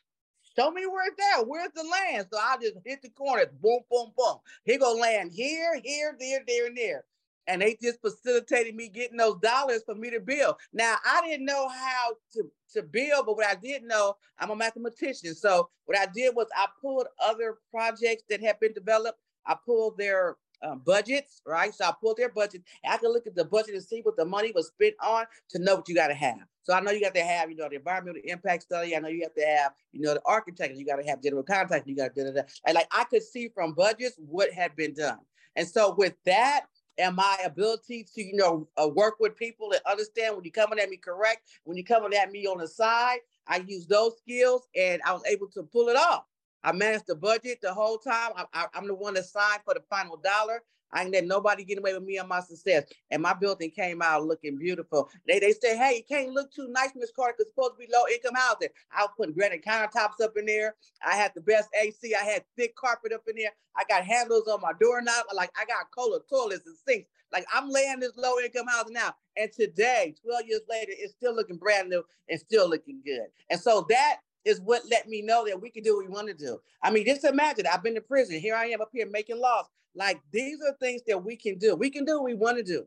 Show 0.57 0.71
me 0.71 0.85
where 0.85 1.07
it's 1.07 1.19
at. 1.35 1.47
Where's 1.47 1.71
the 1.75 1.83
land? 1.83 2.27
So 2.31 2.37
I 2.37 2.57
just 2.61 2.75
hit 2.85 3.01
the 3.01 3.09
corners. 3.09 3.47
Boom, 3.61 3.79
boom, 3.89 4.11
boom. 4.17 4.37
He 4.65 4.77
gonna 4.77 4.99
land 4.99 5.31
here, 5.33 5.79
here, 5.83 6.15
there, 6.19 6.41
there, 6.47 6.67
and 6.67 6.77
there 6.77 7.05
and 7.47 7.61
they 7.61 7.77
just 7.81 8.01
facilitated 8.01 8.75
me 8.75 8.89
getting 8.89 9.17
those 9.17 9.37
dollars 9.39 9.83
for 9.85 9.95
me 9.95 10.09
to 10.11 10.19
build. 10.19 10.55
Now 10.71 10.95
I 11.05 11.21
didn't 11.27 11.45
know 11.45 11.67
how 11.67 12.13
to 12.33 12.43
to 12.73 12.83
build, 12.83 13.25
but 13.25 13.37
what 13.37 13.47
I 13.47 13.55
did 13.55 13.83
know, 13.83 14.15
I'm 14.39 14.49
a 14.49 14.55
mathematician. 14.55 15.35
So 15.35 15.69
what 15.85 15.97
I 15.97 16.07
did 16.13 16.35
was 16.35 16.47
I 16.55 16.67
pulled 16.81 17.07
other 17.23 17.57
projects 17.71 18.23
that 18.29 18.41
had 18.41 18.59
been 18.59 18.73
developed. 18.73 19.19
I 19.45 19.55
pulled 19.65 19.97
their 19.97 20.37
um, 20.63 20.81
budgets, 20.85 21.41
right? 21.45 21.73
So 21.73 21.85
I 21.85 21.93
pulled 21.99 22.17
their 22.17 22.29
budget. 22.29 22.63
I 22.85 22.97
could 22.97 23.11
look 23.11 23.27
at 23.27 23.35
the 23.35 23.45
budget 23.45 23.75
and 23.75 23.83
see 23.83 24.01
what 24.01 24.15
the 24.15 24.25
money 24.25 24.51
was 24.53 24.67
spent 24.67 24.95
on 25.03 25.25
to 25.49 25.59
know 25.59 25.75
what 25.75 25.89
you 25.89 25.95
got 25.95 26.07
to 26.07 26.13
have. 26.13 26.39
So 26.63 26.73
I 26.73 26.79
know 26.79 26.91
you 26.91 27.01
got 27.01 27.13
to 27.15 27.23
have, 27.23 27.49
you 27.49 27.57
know, 27.57 27.67
the 27.67 27.75
environmental 27.75 28.21
impact 28.23 28.63
study. 28.63 28.95
I 28.95 28.99
know 28.99 29.09
you 29.09 29.23
have 29.23 29.35
to 29.35 29.45
have, 29.45 29.73
you 29.91 30.01
know, 30.01 30.13
the 30.13 30.21
architect. 30.25 30.77
You 30.77 30.85
got 30.85 30.95
to 30.95 31.03
have 31.03 31.21
general 31.21 31.43
contract. 31.43 31.87
You 31.87 31.95
got 31.95 32.15
to, 32.15 32.23
do 32.23 32.31
that. 32.31 32.49
and 32.65 32.75
like 32.75 32.87
I 32.91 33.03
could 33.03 33.23
see 33.23 33.49
from 33.53 33.73
budgets 33.73 34.15
what 34.17 34.51
had 34.53 34.75
been 34.75 34.93
done. 34.93 35.19
And 35.55 35.67
so 35.67 35.93
with 35.93 36.15
that, 36.25 36.65
and 36.97 37.15
my 37.15 37.37
ability 37.45 38.05
to, 38.15 38.23
you 38.23 38.35
know, 38.35 38.67
uh, 38.81 38.87
work 38.87 39.15
with 39.19 39.35
people 39.35 39.71
and 39.71 39.81
understand 39.89 40.35
when 40.35 40.45
you're 40.45 40.51
coming 40.51 40.79
at 40.79 40.89
me 40.89 40.97
correct, 40.97 41.49
when 41.63 41.77
you're 41.77 41.85
coming 41.85 42.17
at 42.17 42.31
me 42.31 42.45
on 42.45 42.57
the 42.59 42.67
side, 42.67 43.19
I 43.47 43.63
use 43.67 43.87
those 43.87 44.17
skills 44.17 44.67
and 44.75 45.01
I 45.05 45.13
was 45.13 45.23
able 45.25 45.47
to 45.47 45.63
pull 45.63 45.89
it 45.89 45.97
off. 45.97 46.25
I 46.63 46.71
managed 46.71 47.07
the 47.07 47.15
budget 47.15 47.59
the 47.61 47.73
whole 47.73 47.97
time. 47.97 48.31
I, 48.53 48.67
am 48.73 48.87
the 48.87 48.95
one 48.95 49.15
that 49.15 49.25
signed 49.25 49.61
for 49.65 49.73
the 49.73 49.83
final 49.89 50.17
dollar. 50.17 50.63
I 50.93 51.01
ain't 51.03 51.11
let 51.11 51.25
nobody 51.25 51.63
get 51.63 51.79
away 51.79 51.93
with 51.93 52.03
me 52.03 52.17
and 52.17 52.29
my 52.29 52.39
success. 52.41 52.85
And 53.11 53.21
my 53.21 53.33
building 53.33 53.71
came 53.71 54.01
out 54.01 54.25
looking 54.25 54.57
beautiful. 54.57 55.09
They 55.27 55.39
they 55.39 55.53
say, 55.53 55.77
hey, 55.77 55.97
you 55.97 56.03
can't 56.03 56.33
look 56.33 56.53
too 56.53 56.67
nice, 56.69 56.91
Miss 56.95 57.11
Carter, 57.15 57.33
because 57.37 57.47
it's 57.47 57.55
supposed 57.55 57.73
to 57.79 57.85
be 57.87 57.91
low 57.91 58.03
income 58.13 58.35
housing. 58.35 58.69
I 58.95 59.01
was 59.01 59.11
putting 59.17 59.33
granite 59.33 59.65
countertops 59.65 60.21
up 60.23 60.37
in 60.37 60.45
there. 60.45 60.75
I 61.05 61.15
had 61.15 61.31
the 61.35 61.41
best 61.41 61.69
AC. 61.81 62.15
I 62.15 62.23
had 62.23 62.43
thick 62.57 62.75
carpet 62.75 63.13
up 63.13 63.23
in 63.27 63.35
there. 63.37 63.51
I 63.75 63.83
got 63.89 64.05
handles 64.05 64.47
on 64.47 64.61
my 64.61 64.73
doorknob. 64.79 65.25
Like 65.33 65.51
I 65.59 65.65
got 65.65 65.91
Kohler 65.95 66.19
toilets 66.29 66.67
and 66.67 66.75
sinks. 66.87 67.09
Like 67.31 67.45
I'm 67.53 67.69
laying 67.69 67.99
this 67.99 68.15
low 68.15 68.39
income 68.39 68.67
housing 68.67 68.93
now. 68.93 69.15
And 69.35 69.51
today, 69.51 70.13
12 70.23 70.47
years 70.47 70.61
later, 70.69 70.91
it's 70.95 71.13
still 71.13 71.35
looking 71.35 71.57
brand 71.57 71.89
new 71.89 72.03
and 72.29 72.39
still 72.39 72.69
looking 72.69 73.01
good. 73.03 73.27
And 73.49 73.59
so 73.59 73.85
that 73.89 74.17
is 74.45 74.59
what 74.61 74.83
let 74.89 75.07
me 75.07 75.21
know 75.21 75.45
that 75.45 75.61
we 75.61 75.69
can 75.69 75.83
do 75.83 75.95
what 75.95 76.07
we 76.07 76.13
want 76.13 76.27
to 76.27 76.33
do. 76.33 76.59
I 76.81 76.91
mean, 76.91 77.05
just 77.05 77.23
imagine 77.23 77.65
I've 77.67 77.83
been 77.83 77.95
to 77.95 78.01
prison. 78.01 78.39
Here 78.39 78.55
I 78.55 78.65
am 78.65 78.81
up 78.81 78.89
here 78.91 79.07
making 79.09 79.39
laws. 79.39 79.65
Like 79.95 80.19
these 80.31 80.59
are 80.67 80.75
things 80.79 81.01
that 81.07 81.23
we 81.23 81.35
can 81.35 81.57
do. 81.57 81.75
We 81.75 81.89
can 81.89 82.05
do 82.05 82.15
what 82.15 82.25
we 82.25 82.33
want 82.33 82.57
to 82.57 82.63
do. 82.63 82.85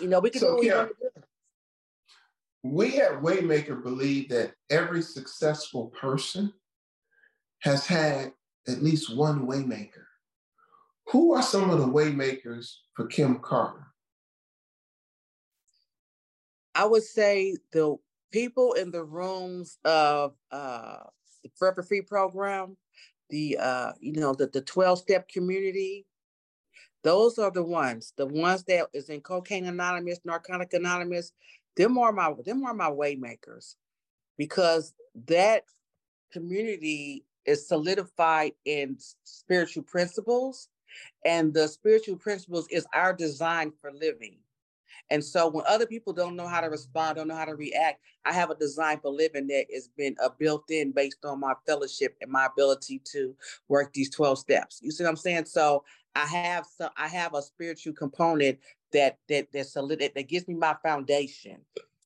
You 0.00 0.08
know, 0.08 0.20
we 0.20 0.30
can 0.30 0.40
so, 0.40 0.46
do 0.48 0.52
what 0.54 0.60
we 0.60 0.72
want 0.72 0.88
to 0.88 0.94
do. 1.00 1.22
We 2.64 3.00
at 3.00 3.20
Waymaker 3.20 3.82
believe 3.82 4.28
that 4.30 4.54
every 4.70 5.02
successful 5.02 5.88
person 5.88 6.52
has 7.60 7.86
had 7.86 8.32
at 8.68 8.82
least 8.82 9.14
one 9.16 9.46
Waymaker. 9.46 10.04
Who 11.08 11.34
are 11.34 11.42
some 11.42 11.70
of 11.70 11.78
the 11.78 11.86
Waymakers 11.86 12.72
for 12.94 13.06
Kim 13.06 13.40
Carter? 13.40 13.86
I 16.74 16.86
would 16.86 17.02
say 17.02 17.56
the 17.72 17.96
people 18.32 18.72
in 18.72 18.90
the 18.90 19.04
rooms 19.04 19.78
of 19.84 20.34
uh, 20.50 20.98
the 21.44 21.50
Forever 21.56 21.82
Free 21.82 22.02
program 22.02 22.76
the 23.32 23.56
uh, 23.58 23.92
you 23.98 24.12
know, 24.12 24.34
the, 24.34 24.46
the 24.46 24.60
12 24.60 25.00
step 25.00 25.28
community. 25.28 26.06
Those 27.02 27.38
are 27.38 27.50
the 27.50 27.64
ones, 27.64 28.12
the 28.16 28.26
ones 28.26 28.62
that 28.64 28.86
is 28.92 29.08
in 29.08 29.22
cocaine 29.22 29.64
anonymous, 29.64 30.20
narcotic 30.24 30.72
anonymous. 30.74 31.32
Them 31.76 31.98
are 31.98 32.12
my 32.12 32.32
them 32.44 32.64
are 32.64 32.74
my 32.74 32.90
waymakers 32.90 33.74
because 34.38 34.92
that 35.26 35.64
community 36.32 37.24
is 37.46 37.66
solidified 37.66 38.52
in 38.66 38.98
spiritual 39.24 39.82
principles 39.82 40.68
and 41.24 41.52
the 41.52 41.66
spiritual 41.66 42.16
principles 42.16 42.68
is 42.70 42.86
our 42.94 43.14
design 43.14 43.72
for 43.80 43.90
living 43.90 44.36
And 45.10 45.24
so 45.24 45.48
when 45.48 45.64
other 45.68 45.86
people 45.86 46.12
don't 46.12 46.36
know 46.36 46.46
how 46.46 46.60
to 46.60 46.68
respond, 46.68 47.16
don't 47.16 47.28
know 47.28 47.36
how 47.36 47.44
to 47.44 47.54
react, 47.54 48.00
I 48.24 48.32
have 48.32 48.50
a 48.50 48.54
design 48.54 49.00
for 49.00 49.10
living 49.10 49.46
that 49.48 49.66
has 49.72 49.88
been 49.96 50.16
uh, 50.22 50.30
built 50.38 50.70
in 50.70 50.92
based 50.92 51.24
on 51.24 51.40
my 51.40 51.54
fellowship 51.66 52.16
and 52.20 52.30
my 52.30 52.46
ability 52.46 53.00
to 53.12 53.34
work 53.68 53.92
these 53.92 54.10
12 54.10 54.38
steps. 54.38 54.80
You 54.82 54.90
see 54.90 55.04
what 55.04 55.10
I'm 55.10 55.16
saying? 55.16 55.46
So 55.46 55.84
I 56.14 56.26
have 56.26 56.66
some 56.66 56.90
I 56.96 57.08
have 57.08 57.34
a 57.34 57.42
spiritual 57.42 57.94
component 57.94 58.58
that 58.92 59.18
that 59.28 59.50
that 59.52 59.66
solid 59.66 60.00
that 60.00 60.28
gives 60.28 60.46
me 60.46 60.54
my 60.54 60.76
foundation 60.82 61.58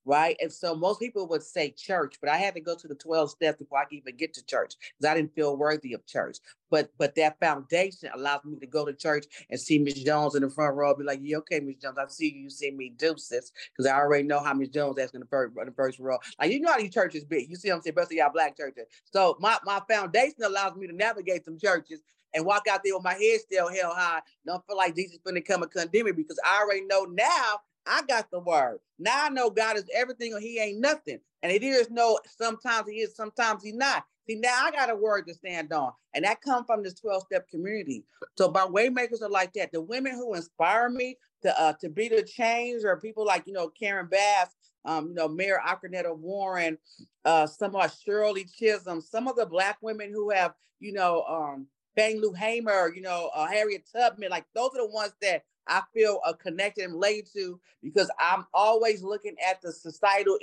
right? 0.07 0.37
And 0.41 0.53
so 0.53 0.75
most 0.75 1.01
people 1.01 1.27
would 1.29 1.43
say 1.43 1.71
church, 1.73 2.17
but 2.21 2.31
I 2.31 2.39
had 2.39 2.55
to 2.55 2.61
go 2.61 2.75
to 2.77 2.89
the 2.89 2.95
12 2.95 3.31
steps 3.33 3.59
before 3.59 3.79
I 3.79 3.85
could 3.85 3.99
even 3.99 4.17
get 4.17 4.33
to 4.35 4.47
church 4.47 4.75
because 4.79 5.11
I 5.11 5.15
didn't 5.17 5.35
feel 5.35 5.57
worthy 5.57 5.93
of 5.93 6.07
church. 6.07 6.39
But 6.71 6.91
but 6.99 7.15
that 7.17 7.39
foundation 7.41 8.11
allows 8.15 8.45
me 8.45 8.59
to 8.59 8.67
go 8.67 8.87
to 8.87 8.93
church 8.93 9.27
and 9.51 9.61
see 9.61 9.79
Miss 9.79 10.03
Jones 10.03 10.35
in 10.35 10.43
the 10.43 10.51
front 10.51 10.77
row, 10.77 10.95
be 10.95 11.05
like, 11.05 11.21
yeah, 11.23 11.39
okay, 11.39 11.61
Miss 11.61 11.77
Jones, 11.77 11.99
I 11.99 12.07
see 12.09 12.33
you, 12.33 12.43
you 12.45 12.51
see 12.51 12.71
me 12.71 12.91
do 12.97 13.15
this 13.15 13.53
because 13.73 13.87
I 13.91 13.97
already 13.97 14.25
know 14.25 14.41
how 14.41 14.55
Miss 14.55 14.69
Jones 14.71 14.99
is 14.99 15.11
in 15.11 15.21
the 15.21 15.27
first, 15.27 15.55
the 15.55 15.73
first 15.73 15.99
row. 15.99 16.19
Like 16.41 16.53
you 16.53 16.61
know 16.61 16.73
how 16.73 16.79
these 16.79 16.95
churches 16.95 17.25
be. 17.25 17.47
You 17.49 17.57
see 17.57 17.69
what 17.69 17.77
I'm 17.77 17.83
saying? 17.83 17.95
Especially 17.97 18.19
y'all 18.19 18.33
black 18.33 18.57
churches. 18.57 18.87
So 19.13 19.37
my, 19.41 19.59
my 19.65 19.81
foundation 19.89 20.43
allows 20.45 20.77
me 20.77 20.87
to 20.87 20.95
navigate 20.95 21.45
some 21.45 21.59
churches 21.59 22.01
and 22.35 22.45
walk 22.45 22.67
out 22.71 22.83
there 22.85 22.95
with 22.95 23.05
my 23.05 23.15
head 23.15 23.41
still 23.41 23.69
held 23.69 23.97
high. 23.97 24.21
Don't 24.47 24.65
feel 24.67 24.77
like 24.77 24.95
Jesus 24.95 25.19
finna 25.27 25.45
come 25.45 25.63
and 25.63 25.71
condemn 25.71 26.07
me 26.07 26.13
because 26.13 26.39
I 26.45 26.63
already 26.63 26.83
know 26.83 27.05
now 27.05 27.61
I 27.87 28.03
got 28.09 28.31
the 28.31 28.41
word. 28.41 28.79
Now 28.99 29.27
I 29.27 29.29
know 29.29 29.51
God 29.51 29.77
is 29.77 29.89
everything 29.95 30.35
or 30.35 30.41
he 30.41 30.59
ain't 30.59 30.81
nothing. 30.81 31.19
And 31.43 31.53
it 31.53 31.63
is 31.63 31.91
no, 31.91 32.19
sometimes 32.39 32.89
he 32.89 32.97
is, 32.97 33.15
sometimes 33.15 33.63
he's 33.63 33.75
not. 33.75 34.05
See, 34.29 34.37
now 34.37 34.65
I 34.65 34.71
got 34.73 34.91
a 34.91 34.97
word 34.97 35.27
to 35.29 35.35
stand 35.35 35.73
on. 35.73 35.93
And 36.15 36.25
that 36.25 36.41
come 36.41 36.65
from 36.65 36.83
this 36.83 37.01
12-step 37.01 37.49
community. 37.49 38.05
So 38.37 38.51
my 38.51 38.63
waymakers 38.67 39.23
are 39.23 39.29
like 39.29 39.53
that. 39.53 39.71
The 39.73 39.81
women 39.81 40.15
who 40.15 40.35
inspire 40.35 40.89
me 40.89 41.17
to 41.43 41.61
uh, 41.61 41.75
to 41.81 41.89
be 41.89 42.09
the 42.09 42.23
change 42.23 42.85
are 42.85 42.99
people 42.99 43.25
like, 43.25 43.47
you 43.47 43.53
know, 43.53 43.69
Karen 43.69 44.09
Bass, 44.11 44.57
um, 44.85 45.09
you 45.09 45.15
know, 45.15 45.29
Mayor 45.29 45.61
Acquanetta 45.65 46.17
Warren, 46.17 46.79
uh, 47.25 47.47
some 47.47 47.77
of 47.77 47.95
Shirley 48.05 48.45
Chisholm, 48.45 49.01
some 49.01 49.29
of 49.29 49.37
the 49.37 49.47
black 49.47 49.79
women 49.81 50.11
who 50.13 50.31
have, 50.31 50.55
you 50.81 50.93
know, 50.93 51.23
um, 51.23 51.67
Fannie 51.97 52.19
Lou 52.19 52.33
Hamer, 52.33 52.93
you 52.95 53.03
know, 53.03 53.31
uh, 53.35 53.47
Harriet 53.47 53.85
Tubman, 53.93 54.31
like 54.31 54.45
those 54.55 54.71
are 54.75 54.87
the 54.87 54.93
ones 54.93 55.13
that 55.23 55.45
I 55.69 55.83
feel 55.93 56.21
uh, 56.25 56.33
connected 56.35 56.85
and 56.85 56.95
related 56.95 57.29
to 57.35 57.61
because 57.83 58.11
I'm 58.19 58.47
always 58.55 59.03
looking 59.03 59.37
at 59.47 59.61
the 59.63 59.73
societal 59.73 60.39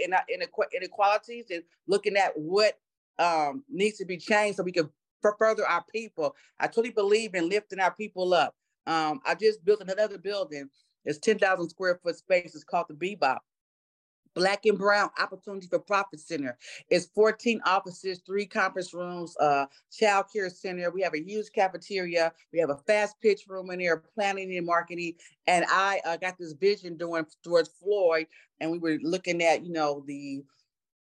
inequalities 0.73 1.45
and 1.49 1.63
looking 1.87 2.15
at 2.17 2.37
what 2.37 2.77
um, 3.19 3.63
needs 3.69 3.97
to 3.99 4.05
be 4.05 4.17
changed 4.17 4.57
so 4.57 4.63
we 4.63 4.71
can 4.71 4.89
further 5.37 5.67
our 5.67 5.83
people. 5.91 6.35
I 6.59 6.67
totally 6.67 6.91
believe 6.91 7.35
in 7.35 7.49
lifting 7.49 7.79
our 7.79 7.93
people 7.93 8.33
up. 8.33 8.55
Um, 8.85 9.21
I 9.25 9.35
just 9.35 9.63
built 9.63 9.81
another 9.81 10.17
building. 10.17 10.69
It's 11.05 11.19
10,000 11.19 11.69
square 11.69 11.99
foot 12.03 12.17
space. 12.17 12.55
It's 12.55 12.63
called 12.63 12.87
the 12.89 12.95
Bebop. 12.95 13.39
Black 14.35 14.65
and 14.65 14.77
Brown 14.77 15.09
Opportunity 15.19 15.67
for 15.67 15.79
Profit 15.79 16.19
Center. 16.19 16.57
It's 16.89 17.07
14 17.07 17.61
offices, 17.65 18.21
three 18.25 18.45
conference 18.45 18.93
rooms, 18.93 19.35
uh, 19.39 19.65
child 19.91 20.25
care 20.31 20.49
center. 20.49 20.91
We 20.91 21.01
have 21.01 21.13
a 21.13 21.21
huge 21.21 21.51
cafeteria. 21.53 22.33
We 22.51 22.59
have 22.59 22.69
a 22.69 22.77
fast 22.87 23.19
pitch 23.21 23.45
room 23.47 23.69
in 23.71 23.79
there, 23.79 23.97
planning 23.97 24.55
and 24.57 24.65
marketing. 24.65 25.15
And 25.47 25.65
I 25.69 26.01
uh, 26.05 26.17
got 26.17 26.37
this 26.37 26.53
vision 26.53 26.97
doing 26.97 27.25
towards 27.43 27.69
Floyd, 27.69 28.27
and 28.59 28.71
we 28.71 28.79
were 28.79 28.97
looking 29.01 29.43
at, 29.43 29.65
you 29.65 29.73
know, 29.73 30.03
the 30.07 30.43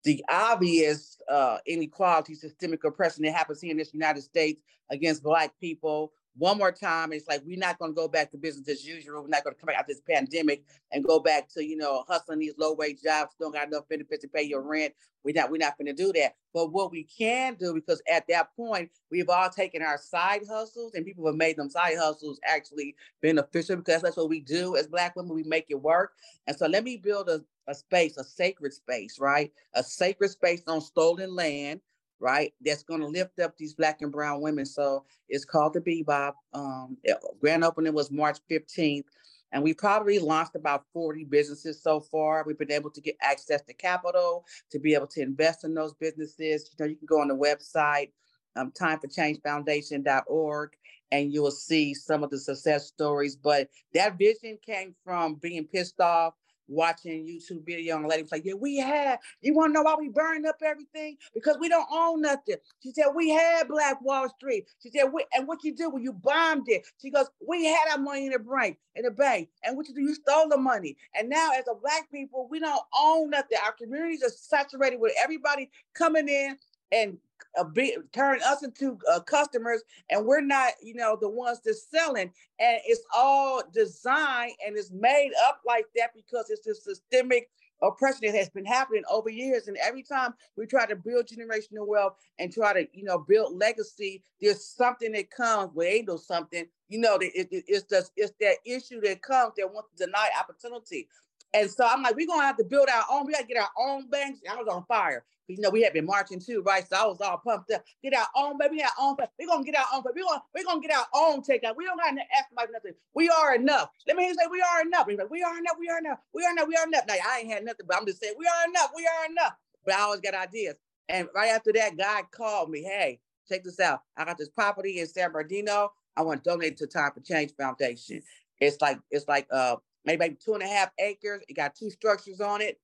the 0.03 0.23
obvious 0.29 1.17
uh, 1.31 1.59
inequality, 1.65 2.35
systemic 2.35 2.83
oppression 2.83 3.23
that 3.23 3.33
happens 3.33 3.61
here 3.61 3.71
in 3.71 3.77
this 3.77 3.93
United 3.93 4.21
States 4.21 4.61
against 4.91 5.23
Black 5.23 5.57
people, 5.61 6.11
one 6.35 6.57
more 6.57 6.71
time. 6.71 7.13
It's 7.13 7.27
like 7.27 7.41
we're 7.45 7.57
not 7.57 7.79
going 7.79 7.91
to 7.91 7.95
go 7.95 8.07
back 8.07 8.31
to 8.31 8.37
business 8.37 8.67
as 8.67 8.85
usual. 8.85 9.21
We're 9.21 9.29
not 9.29 9.43
going 9.43 9.55
to 9.55 9.59
come 9.59 9.67
back 9.67 9.77
out 9.77 9.81
of 9.81 9.87
this 9.87 10.01
pandemic 10.01 10.63
and 10.91 11.03
go 11.03 11.19
back 11.19 11.49
to 11.53 11.65
you 11.65 11.77
know 11.77 12.03
hustling 12.07 12.39
these 12.39 12.57
low 12.57 12.73
wage 12.73 13.01
jobs. 13.03 13.35
Don't 13.39 13.53
got 13.53 13.67
enough 13.67 13.87
benefits 13.89 14.21
to 14.23 14.27
pay 14.27 14.43
your 14.43 14.61
rent. 14.61 14.93
We're 15.23 15.35
not 15.35 15.51
we're 15.51 15.57
not 15.57 15.77
going 15.77 15.87
to 15.87 15.93
do 15.93 16.11
that. 16.13 16.35
But 16.53 16.71
what 16.71 16.91
we 16.91 17.03
can 17.03 17.55
do, 17.55 17.73
because 17.73 18.01
at 18.11 18.27
that 18.27 18.55
point 18.55 18.89
we've 19.09 19.29
all 19.29 19.49
taken 19.49 19.81
our 19.81 19.97
side 19.97 20.41
hustles 20.49 20.93
and 20.95 21.05
people 21.05 21.25
have 21.25 21.35
made 21.35 21.57
them 21.57 21.69
side 21.69 21.97
hustles 21.97 22.39
actually 22.45 22.95
beneficial 23.21 23.77
because 23.77 24.01
that's 24.01 24.17
what 24.17 24.29
we 24.29 24.41
do 24.41 24.75
as 24.75 24.87
Black 24.87 25.15
women. 25.15 25.33
We 25.33 25.43
make 25.43 25.67
it 25.69 25.81
work. 25.81 26.13
And 26.47 26.57
so 26.57 26.67
let 26.67 26.83
me 26.83 26.97
build 26.97 27.29
a, 27.29 27.41
a 27.67 27.75
space, 27.75 28.17
a 28.17 28.23
sacred 28.23 28.73
space, 28.73 29.17
right? 29.19 29.51
A 29.73 29.83
sacred 29.83 30.29
space 30.29 30.63
on 30.67 30.81
stolen 30.81 31.33
land 31.35 31.79
right? 32.23 32.53
That's 32.65 32.83
going 32.83 33.01
to 33.01 33.07
lift 33.07 33.39
up 33.39 33.57
these 33.57 33.73
black 33.73 34.01
and 34.01 34.11
brown 34.11 34.41
women. 34.41 34.65
So 34.65 35.03
it's 35.27 35.43
called 35.43 35.73
the 35.73 35.81
Bebop. 35.81 36.31
Um, 36.53 36.95
grand 37.41 37.65
opening 37.65 37.93
was 37.93 38.09
March 38.09 38.39
15th. 38.49 39.03
And 39.51 39.61
we 39.61 39.73
probably 39.73 40.17
launched 40.17 40.55
about 40.55 40.85
40 40.93 41.25
businesses 41.25 41.83
so 41.83 41.99
far. 41.99 42.45
We've 42.47 42.57
been 42.57 42.71
able 42.71 42.89
to 42.91 43.01
get 43.01 43.17
access 43.21 43.61
to 43.63 43.73
capital 43.73 44.45
to 44.71 44.79
be 44.79 44.95
able 44.95 45.07
to 45.07 45.21
invest 45.21 45.65
in 45.65 45.75
those 45.75 45.93
businesses. 45.93 46.71
You 46.71 46.85
know, 46.85 46.89
you 46.89 46.95
can 46.95 47.05
go 47.05 47.19
on 47.21 47.27
the 47.27 47.35
website, 47.35 48.11
um, 48.55 48.71
timeforchangefoundation.org, 48.71 50.69
and 51.11 51.31
you 51.31 51.43
will 51.43 51.51
see 51.51 51.93
some 51.93 52.23
of 52.23 52.31
the 52.31 52.39
success 52.39 52.87
stories. 52.87 53.35
But 53.35 53.67
that 53.93 54.17
vision 54.17 54.57
came 54.65 54.95
from 55.03 55.35
being 55.35 55.65
pissed 55.65 55.99
off 55.99 56.33
watching 56.67 57.25
YouTube 57.25 57.65
video 57.65 57.97
and 57.97 58.07
lady 58.07 58.23
was 58.23 58.31
like, 58.31 58.45
Yeah, 58.45 58.53
we 58.53 58.77
had, 58.77 59.19
you 59.41 59.53
want 59.53 59.69
to 59.69 59.73
know 59.73 59.83
why 59.83 59.95
we 59.97 60.09
burned 60.09 60.45
up 60.45 60.57
everything? 60.63 61.17
Because 61.33 61.57
we 61.59 61.69
don't 61.69 61.87
own 61.91 62.21
nothing. 62.21 62.55
She 62.81 62.91
said, 62.91 63.07
We 63.15 63.29
had 63.29 63.67
Black 63.67 64.01
Wall 64.01 64.29
Street. 64.29 64.67
She 64.81 64.89
said, 64.89 65.05
we, 65.13 65.25
and 65.33 65.47
what 65.47 65.63
you 65.63 65.75
do 65.75 65.89
when 65.89 66.03
you 66.03 66.13
bombed 66.13 66.67
it? 66.67 66.85
She 67.01 67.09
goes, 67.09 67.27
We 67.47 67.65
had 67.65 67.91
our 67.91 67.97
money 67.97 68.27
in 68.27 68.31
the 68.33 68.39
bank, 68.39 68.77
in 68.95 69.03
the 69.03 69.11
bank. 69.11 69.49
And 69.63 69.77
what 69.77 69.87
you 69.87 69.93
do, 69.93 70.01
you 70.01 70.15
stole 70.15 70.49
the 70.49 70.57
money. 70.57 70.97
And 71.15 71.29
now 71.29 71.51
as 71.57 71.65
a 71.69 71.75
black 71.75 72.09
people, 72.11 72.47
we 72.49 72.59
don't 72.59 72.81
own 72.97 73.29
nothing. 73.31 73.57
Our 73.65 73.73
communities 73.73 74.23
are 74.23 74.29
saturated 74.29 74.99
with 74.99 75.13
everybody 75.21 75.69
coming 75.93 76.27
in 76.27 76.57
and 76.91 77.17
uh, 77.57 77.63
be, 77.63 77.95
turn 78.13 78.39
us 78.45 78.63
into 78.63 78.97
uh, 79.11 79.19
customers 79.21 79.83
and 80.09 80.25
we're 80.25 80.41
not 80.41 80.73
you 80.81 80.93
know 80.95 81.17
the 81.19 81.29
ones 81.29 81.59
that's 81.63 81.87
selling. 81.89 82.31
And 82.59 82.79
it's 82.85 83.03
all 83.15 83.63
designed 83.73 84.53
and 84.65 84.77
it's 84.77 84.91
made 84.91 85.31
up 85.47 85.61
like 85.65 85.85
that 85.95 86.11
because 86.15 86.49
it's 86.49 86.65
this 86.65 86.83
systemic 86.83 87.49
oppression 87.81 88.21
that 88.23 88.35
has 88.35 88.49
been 88.49 88.65
happening 88.65 89.03
over 89.11 89.29
years. 89.29 89.67
And 89.67 89.77
every 89.77 90.03
time 90.03 90.33
we 90.55 90.65
try 90.65 90.85
to 90.85 90.95
build 90.95 91.27
generational 91.27 91.87
wealth 91.87 92.15
and 92.39 92.51
try 92.51 92.73
to 92.73 92.87
you 92.93 93.03
know 93.03 93.19
build 93.19 93.57
legacy 93.57 94.23
there's 94.41 94.65
something 94.65 95.11
that 95.11 95.29
comes 95.31 95.71
with 95.73 95.87
ain't 95.87 96.07
no 96.07 96.17
something 96.17 96.65
you 96.89 96.99
know 96.99 97.15
it, 97.17 97.31
it, 97.51 97.63
it's 97.67 97.85
just 97.89 98.11
it's 98.15 98.33
that 98.39 98.55
issue 98.65 98.99
that 99.01 99.21
comes 99.21 99.53
that 99.57 99.71
wants 99.71 99.89
to 99.95 100.05
deny 100.05 100.29
opportunity 100.39 101.07
and 101.53 101.69
so 101.69 101.85
I'm 101.85 102.01
like, 102.03 102.15
we're 102.15 102.27
gonna 102.27 102.43
have 102.43 102.57
to 102.57 102.63
build 102.63 102.87
our 102.89 103.03
own. 103.11 103.25
We 103.25 103.33
gotta 103.33 103.45
get 103.45 103.57
our 103.57 103.69
own 103.79 104.09
banks. 104.09 104.39
I 104.49 104.55
was 104.55 104.67
on 104.67 104.85
fire. 104.85 105.23
You 105.47 105.59
know, 105.59 105.69
we 105.69 105.81
had 105.83 105.93
been 105.93 106.05
marching 106.05 106.39
too, 106.39 106.63
right? 106.65 106.87
So 106.87 106.95
I 106.95 107.05
was 107.05 107.19
all 107.21 107.37
pumped 107.37 107.71
up. 107.71 107.83
Get 108.01 108.15
our 108.15 108.27
own, 108.35 108.57
baby. 108.57 108.81
Our 108.81 108.89
own. 108.99 109.17
We're 109.39 109.47
gonna 109.47 109.63
get 109.63 109.77
our 109.77 109.85
own. 109.93 110.03
We're 110.05 110.23
gonna 110.23 110.41
we're 110.55 110.63
gonna 110.63 110.81
get 110.81 110.95
our 110.95 111.05
own 111.13 111.41
takeout. 111.41 111.75
We 111.75 111.85
don't 111.85 111.97
gotta 111.97 112.21
ask 112.37 112.49
somebody 112.49 112.71
nothing. 112.71 112.93
We 113.13 113.29
are 113.29 113.55
enough. 113.55 113.89
Let 114.07 114.17
me 114.17 114.23
hear 114.23 114.31
you 114.31 114.37
say 114.39 114.47
we 114.51 114.61
are 114.61 114.81
enough. 114.81 115.07
Like, 115.07 115.29
we 115.29 115.43
are 115.43 115.57
enough. 115.57 115.75
We 115.79 115.89
are 115.89 115.99
enough. 115.99 116.19
We 116.33 116.45
are 116.45 116.51
enough. 116.51 116.67
We 116.67 116.75
are 116.75 116.87
enough. 116.87 117.03
Now 117.07 117.15
I 117.27 117.39
ain't 117.39 117.51
had 117.51 117.65
nothing, 117.65 117.85
but 117.87 117.97
I'm 117.97 118.05
just 118.05 118.21
saying 118.21 118.35
we 118.37 118.47
are 118.47 118.69
enough. 118.69 118.91
We 118.95 119.05
are 119.05 119.31
enough. 119.31 119.53
But 119.85 119.95
I 119.95 120.01
always 120.01 120.21
got 120.21 120.33
ideas. 120.33 120.75
And 121.09 121.27
right 121.35 121.49
after 121.49 121.73
that, 121.73 121.97
God 121.97 122.25
called 122.31 122.69
me. 122.69 122.81
Hey, 122.83 123.19
check 123.49 123.63
this 123.63 123.79
out. 123.79 124.01
I 124.17 124.25
got 124.25 124.37
this 124.37 124.49
property 124.49 124.99
in 124.99 125.07
San 125.07 125.31
Bernardino. 125.31 125.91
I 126.15 126.21
want 126.21 126.43
to 126.43 126.49
donate 126.49 126.77
to 126.77 126.87
Time 126.87 127.11
for 127.13 127.21
Change 127.21 127.51
Foundation. 127.57 128.21
It's 128.59 128.81
like 128.81 128.99
it's 129.11 129.27
like 129.27 129.47
uh 129.51 129.75
maybe 130.05 130.37
two 130.43 130.53
and 130.53 130.63
a 130.63 130.67
half 130.67 130.91
acres. 130.99 131.43
It 131.49 131.55
got 131.55 131.75
two 131.75 131.89
structures 131.89 132.41
on 132.41 132.61
it. 132.61 132.79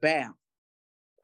Bam. 0.00 0.34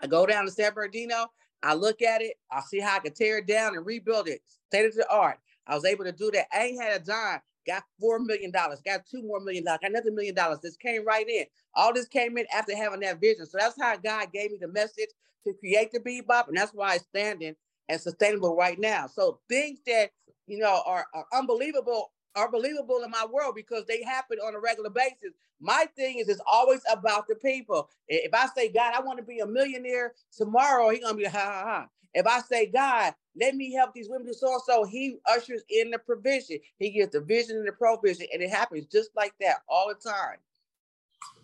I 0.00 0.06
go 0.06 0.26
down 0.26 0.44
to 0.46 0.50
San 0.50 0.72
Bernardino. 0.74 1.26
I 1.62 1.74
look 1.74 2.02
at 2.02 2.22
it. 2.22 2.34
I 2.50 2.60
see 2.62 2.80
how 2.80 2.96
I 2.96 3.00
can 3.00 3.12
tear 3.14 3.38
it 3.38 3.46
down 3.46 3.76
and 3.76 3.84
rebuild 3.84 4.28
it. 4.28 4.42
State 4.68 4.86
of 4.86 4.94
the 4.94 5.10
art. 5.10 5.38
I 5.66 5.74
was 5.74 5.84
able 5.84 6.04
to 6.04 6.12
do 6.12 6.30
that. 6.32 6.46
I 6.52 6.66
ain't 6.66 6.82
had 6.82 7.02
a 7.02 7.04
dime. 7.04 7.40
Got 7.66 7.84
four 8.00 8.18
million 8.20 8.50
dollars. 8.50 8.80
Got 8.84 9.06
two 9.10 9.22
more 9.22 9.40
million 9.40 9.64
dollars. 9.64 9.80
Got 9.82 9.90
another 9.90 10.12
million 10.12 10.34
dollars. 10.34 10.60
This 10.62 10.76
came 10.76 11.04
right 11.04 11.28
in. 11.28 11.44
All 11.74 11.92
this 11.92 12.06
came 12.08 12.38
in 12.38 12.46
after 12.54 12.76
having 12.76 13.00
that 13.00 13.20
vision. 13.20 13.46
So 13.46 13.58
that's 13.60 13.80
how 13.80 13.96
God 13.96 14.32
gave 14.32 14.52
me 14.52 14.58
the 14.60 14.68
message 14.68 15.10
to 15.46 15.52
create 15.54 15.92
the 15.92 16.00
Bebop, 16.00 16.48
and 16.48 16.56
that's 16.56 16.72
why 16.72 16.96
it's 16.96 17.04
standing 17.06 17.54
and 17.88 18.00
sustainable 18.00 18.56
right 18.56 18.78
now. 18.78 19.06
So 19.06 19.40
things 19.48 19.80
that 19.86 20.10
you 20.46 20.58
know 20.58 20.82
are, 20.86 21.06
are 21.14 21.26
unbelievable 21.34 22.12
are 22.36 22.50
believable 22.50 23.02
in 23.04 23.10
my 23.10 23.26
world 23.30 23.54
because 23.54 23.84
they 23.86 24.02
happen 24.02 24.38
on 24.38 24.54
a 24.54 24.60
regular 24.60 24.90
basis. 24.90 25.32
My 25.60 25.86
thing 25.96 26.18
is, 26.18 26.28
it's 26.28 26.40
always 26.46 26.80
about 26.90 27.26
the 27.28 27.34
people. 27.34 27.88
If 28.08 28.32
I 28.32 28.46
say, 28.54 28.70
God, 28.70 28.94
I 28.94 29.00
want 29.00 29.18
to 29.18 29.24
be 29.24 29.40
a 29.40 29.46
millionaire 29.46 30.14
tomorrow, 30.36 30.90
He's 30.90 31.04
gonna 31.04 31.16
be 31.16 31.24
ha 31.24 31.38
ha 31.38 31.62
ha. 31.64 31.88
If 32.14 32.26
I 32.26 32.40
say, 32.40 32.66
God, 32.66 33.14
let 33.36 33.54
me 33.54 33.72
help 33.72 33.94
these 33.94 34.08
women 34.08 34.26
do 34.26 34.32
so 34.32 34.60
so, 34.64 34.84
He 34.84 35.18
ushers 35.30 35.62
in 35.68 35.90
the 35.90 35.98
provision. 35.98 36.58
He 36.78 36.90
gives 36.90 37.12
the 37.12 37.20
vision 37.20 37.56
and 37.56 37.68
the 37.68 37.72
provision, 37.72 38.26
and 38.32 38.42
it 38.42 38.50
happens 38.50 38.86
just 38.86 39.10
like 39.14 39.34
that 39.40 39.62
all 39.68 39.88
the 39.88 40.10
time. 40.10 40.38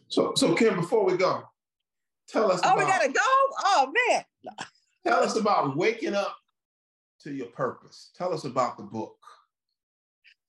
So, 0.09 0.35
so 0.37 0.55
Kim, 0.55 0.77
before 0.77 1.05
we 1.05 1.16
go, 1.16 1.42
tell 2.29 2.51
us. 2.51 2.61
Oh, 2.64 2.75
about, 2.75 2.79
we 2.79 2.85
gotta 2.85 3.09
go. 3.09 3.20
Oh 3.20 3.92
man. 4.09 4.25
tell 5.05 5.22
us 5.22 5.37
about 5.37 5.77
waking 5.77 6.14
up 6.14 6.37
to 7.20 7.33
your 7.33 7.49
purpose. 7.49 8.11
Tell 8.16 8.33
us 8.33 8.44
about 8.44 8.77
the 8.77 8.85
book. 8.85 9.16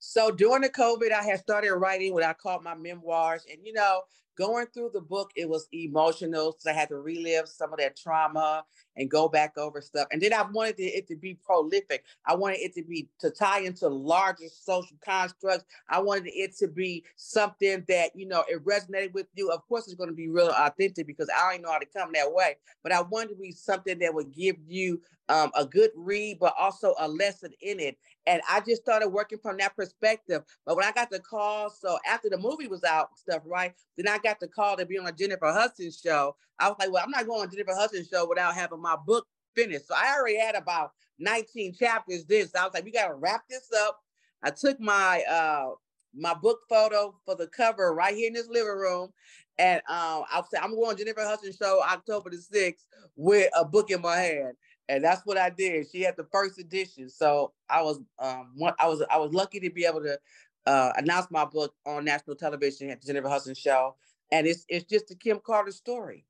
So 0.08 0.30
during 0.30 0.62
the 0.62 0.70
COVID, 0.70 1.12
I 1.12 1.22
had 1.22 1.38
started 1.40 1.74
writing 1.74 2.14
what 2.14 2.22
I 2.22 2.32
called 2.32 2.64
my 2.64 2.74
memoirs. 2.74 3.44
And, 3.52 3.58
you 3.62 3.74
know, 3.74 4.00
going 4.38 4.66
through 4.72 4.90
the 4.94 5.00
book, 5.00 5.32
it 5.34 5.48
was 5.48 5.66
emotional. 5.72 6.54
So 6.58 6.70
I 6.70 6.74
had 6.74 6.88
to 6.90 6.96
relive 6.96 7.48
some 7.48 7.72
of 7.72 7.78
that 7.80 7.96
trauma 7.96 8.64
and 8.96 9.10
go 9.10 9.28
back 9.28 9.58
over 9.58 9.80
stuff. 9.80 10.06
And 10.12 10.22
then 10.22 10.32
I 10.32 10.42
wanted 10.42 10.76
it 10.78 11.08
to 11.08 11.16
be 11.16 11.34
prolific. 11.34 12.04
I 12.24 12.34
wanted 12.36 12.58
it 12.60 12.74
to 12.74 12.82
be 12.82 13.08
to 13.20 13.30
tie 13.30 13.60
into 13.60 13.88
larger 13.88 14.46
social 14.48 14.96
constructs. 15.04 15.64
I 15.88 16.00
wanted 16.00 16.28
it 16.28 16.56
to 16.58 16.68
be 16.68 17.04
something 17.16 17.84
that, 17.88 18.10
you 18.14 18.26
know, 18.26 18.44
it 18.48 18.64
resonated 18.64 19.12
with 19.12 19.26
you. 19.34 19.50
Of 19.50 19.66
course, 19.68 19.86
it's 19.86 19.94
going 19.94 20.10
to 20.10 20.16
be 20.16 20.28
real 20.28 20.50
authentic 20.56 21.06
because 21.06 21.28
I 21.36 21.52
don't 21.52 21.62
know 21.62 21.72
how 21.72 21.78
to 21.78 21.86
come 21.86 22.12
that 22.14 22.32
way. 22.32 22.56
But 22.82 22.92
I 22.92 23.02
wanted 23.02 23.30
to 23.30 23.36
be 23.36 23.52
something 23.52 23.98
that 23.98 24.14
would 24.14 24.32
give 24.32 24.56
you 24.66 25.00
um, 25.28 25.50
a 25.56 25.64
good 25.64 25.90
read, 25.94 26.38
but 26.40 26.54
also 26.58 26.94
a 26.98 27.08
lesson 27.08 27.52
in 27.60 27.80
it. 27.80 27.98
And 28.26 28.42
I 28.48 28.60
just 28.60 28.82
started 28.82 29.08
working 29.08 29.38
from 29.38 29.56
that 29.58 29.74
perspective. 29.74 30.42
But 30.66 30.76
when 30.76 30.84
I 30.84 30.92
got 30.92 31.10
the 31.10 31.20
call, 31.20 31.70
so 31.70 31.98
after 32.06 32.28
the 32.28 32.36
movie 32.38 32.68
was 32.68 32.84
out, 32.84 33.18
stuff, 33.18 33.42
right? 33.46 33.72
Then 33.96 34.06
I 34.06 34.18
got 34.18 34.27
the 34.40 34.48
call 34.48 34.76
to 34.76 34.86
be 34.86 34.98
on 34.98 35.06
a 35.06 35.12
Jennifer 35.12 35.52
Hudson 35.52 35.90
show. 35.90 36.36
I 36.58 36.68
was 36.68 36.76
like, 36.78 36.92
well, 36.92 37.02
I'm 37.04 37.10
not 37.10 37.26
going 37.26 37.42
on 37.42 37.50
Jennifer 37.50 37.74
Hudson 37.74 38.04
show 38.10 38.28
without 38.28 38.54
having 38.54 38.80
my 38.80 38.96
book 38.96 39.26
finished. 39.54 39.88
So 39.88 39.94
I 39.94 40.14
already 40.16 40.38
had 40.38 40.54
about 40.54 40.92
19 41.18 41.74
chapters. 41.74 42.24
This 42.24 42.54
I 42.54 42.64
was 42.64 42.74
like, 42.74 42.84
we 42.84 42.92
got 42.92 43.08
to 43.08 43.14
wrap 43.14 43.42
this 43.48 43.68
up. 43.86 44.00
I 44.42 44.50
took 44.50 44.80
my 44.80 45.22
uh 45.22 45.70
my 46.14 46.34
book 46.34 46.60
photo 46.68 47.14
for 47.24 47.34
the 47.34 47.46
cover 47.48 47.94
right 47.94 48.14
here 48.14 48.28
in 48.28 48.32
this 48.32 48.48
living 48.48 48.68
room. 48.68 49.10
And 49.58 49.78
um, 49.88 50.24
I'll 50.30 50.46
say 50.50 50.58
I'm 50.62 50.74
going 50.74 50.96
to 50.96 51.04
Jennifer 51.04 51.24
Hudson 51.24 51.52
show 51.52 51.82
October 51.82 52.30
the 52.30 52.36
6th 52.36 52.84
with 53.16 53.50
a 53.56 53.64
book 53.64 53.90
in 53.90 54.00
my 54.00 54.16
hand 54.16 54.54
and 54.88 55.04
that's 55.04 55.24
what 55.24 55.36
I 55.36 55.50
did. 55.50 55.86
She 55.90 56.00
had 56.02 56.16
the 56.16 56.26
first 56.32 56.58
edition, 56.58 57.10
so 57.10 57.52
I 57.68 57.82
was 57.82 58.00
um 58.18 58.54
I 58.78 58.88
was 58.88 59.02
I 59.10 59.18
was 59.18 59.32
lucky 59.32 59.60
to 59.60 59.70
be 59.70 59.84
able 59.84 60.02
to 60.02 60.18
uh, 60.66 60.92
announce 60.96 61.30
my 61.30 61.44
book 61.44 61.74
on 61.86 62.04
national 62.04 62.36
television 62.36 62.90
at 62.90 63.00
the 63.00 63.06
Jennifer 63.06 63.28
Hudson 63.28 63.54
Show, 63.54 63.96
and 64.32 64.46
it's 64.46 64.64
it's 64.68 64.84
just 64.84 65.08
the 65.08 65.14
Kim 65.14 65.40
Carter 65.44 65.72
story. 65.72 66.26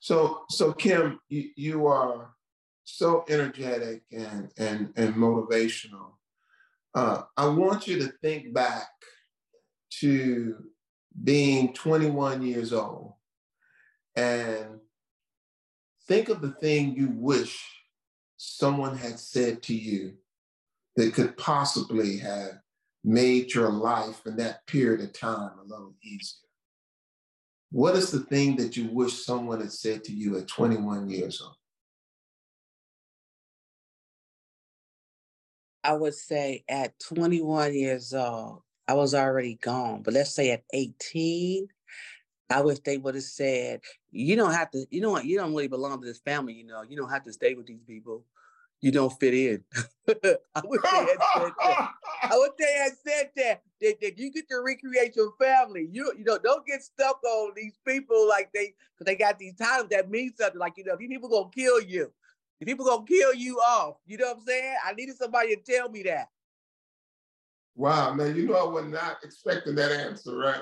So 0.00 0.44
so 0.50 0.72
Kim, 0.72 1.20
you, 1.28 1.50
you 1.56 1.86
are 1.86 2.34
so 2.84 3.24
energetic 3.28 4.02
and 4.12 4.50
and 4.58 4.92
and 4.96 5.14
motivational. 5.14 6.12
Uh, 6.94 7.22
I 7.36 7.46
want 7.46 7.88
you 7.88 7.98
to 8.00 8.12
think 8.22 8.54
back 8.54 8.86
to 10.00 10.56
being 11.24 11.72
21 11.72 12.42
years 12.42 12.72
old 12.72 13.14
and 14.14 14.80
Think 16.06 16.28
of 16.28 16.42
the 16.42 16.52
thing 16.52 16.94
you 16.94 17.08
wish 17.14 17.66
someone 18.36 18.96
had 18.96 19.18
said 19.18 19.62
to 19.64 19.74
you 19.74 20.14
that 20.96 21.14
could 21.14 21.36
possibly 21.38 22.18
have 22.18 22.58
made 23.02 23.54
your 23.54 23.70
life 23.70 24.20
in 24.26 24.36
that 24.36 24.66
period 24.66 25.00
of 25.00 25.12
time 25.14 25.52
a 25.58 25.62
little 25.62 25.94
easier. 26.02 26.43
What 27.74 27.96
is 27.96 28.12
the 28.12 28.20
thing 28.20 28.54
that 28.58 28.76
you 28.76 28.86
wish 28.86 29.24
someone 29.24 29.60
had 29.60 29.72
said 29.72 30.04
to 30.04 30.12
you 30.12 30.38
at 30.38 30.46
21 30.46 31.10
years 31.10 31.42
old? 31.42 31.56
I 35.82 35.94
would 35.94 36.14
say 36.14 36.62
at 36.68 36.96
21 37.00 37.74
years 37.74 38.14
old, 38.14 38.62
I 38.86 38.94
was 38.94 39.12
already 39.12 39.56
gone. 39.56 40.02
But 40.04 40.14
let's 40.14 40.32
say 40.32 40.52
at 40.52 40.62
18, 40.72 41.66
I 42.48 42.60
wish 42.60 42.78
they 42.78 42.96
would 42.96 43.16
have 43.16 43.24
said, 43.24 43.80
you 44.12 44.36
don't 44.36 44.52
have 44.52 44.70
to, 44.70 44.86
you 44.92 45.00
know 45.00 45.10
what, 45.10 45.24
you 45.24 45.36
don't 45.36 45.50
really 45.50 45.66
belong 45.66 46.00
to 46.00 46.06
this 46.06 46.20
family, 46.20 46.52
you 46.52 46.66
know, 46.66 46.82
you 46.88 46.96
don't 46.96 47.10
have 47.10 47.24
to 47.24 47.32
stay 47.32 47.54
with 47.54 47.66
these 47.66 47.82
people. 47.84 48.24
You 48.84 48.92
don't 48.92 49.18
fit 49.18 49.32
in. 49.32 49.64
I 50.54 50.62
wish 50.62 50.82
they 50.82 50.98
had 50.98 51.16
said 51.34 51.52
that. 51.58 51.90
I 52.22 52.30
wish 52.32 52.50
they 52.58 52.72
had 52.74 52.92
said 53.02 53.30
that, 53.34 53.62
that, 53.80 53.98
that 54.02 54.18
you 54.18 54.30
get 54.30 54.46
to 54.50 54.56
recreate 54.56 55.16
your 55.16 55.32
family. 55.40 55.88
You 55.90 56.12
you 56.18 56.22
know, 56.22 56.36
don't 56.36 56.66
get 56.66 56.82
stuck 56.82 57.18
on 57.24 57.52
these 57.56 57.78
people 57.88 58.28
like 58.28 58.50
they 58.52 58.74
because 58.92 59.06
they 59.06 59.16
got 59.16 59.38
these 59.38 59.54
titles 59.54 59.88
that 59.90 60.10
mean 60.10 60.34
something. 60.36 60.60
Like, 60.60 60.74
you 60.76 60.84
know, 60.84 60.96
these 60.98 61.08
people 61.08 61.30
gonna 61.30 61.48
kill 61.48 61.80
you. 61.80 62.12
These 62.60 62.66
people 62.66 62.84
gonna 62.84 63.06
kill 63.06 63.32
you 63.32 63.56
off. 63.56 63.96
You 64.04 64.18
know 64.18 64.26
what 64.26 64.36
I'm 64.36 64.42
saying? 64.44 64.76
I 64.84 64.92
needed 64.92 65.16
somebody 65.16 65.56
to 65.56 65.62
tell 65.62 65.88
me 65.88 66.02
that. 66.02 66.28
Wow, 67.76 68.12
man, 68.12 68.36
you 68.36 68.48
know 68.48 68.68
I 68.68 68.70
was 68.70 68.84
not 68.84 69.16
expecting 69.22 69.76
that 69.76 69.92
answer, 69.92 70.36
right? 70.36 70.60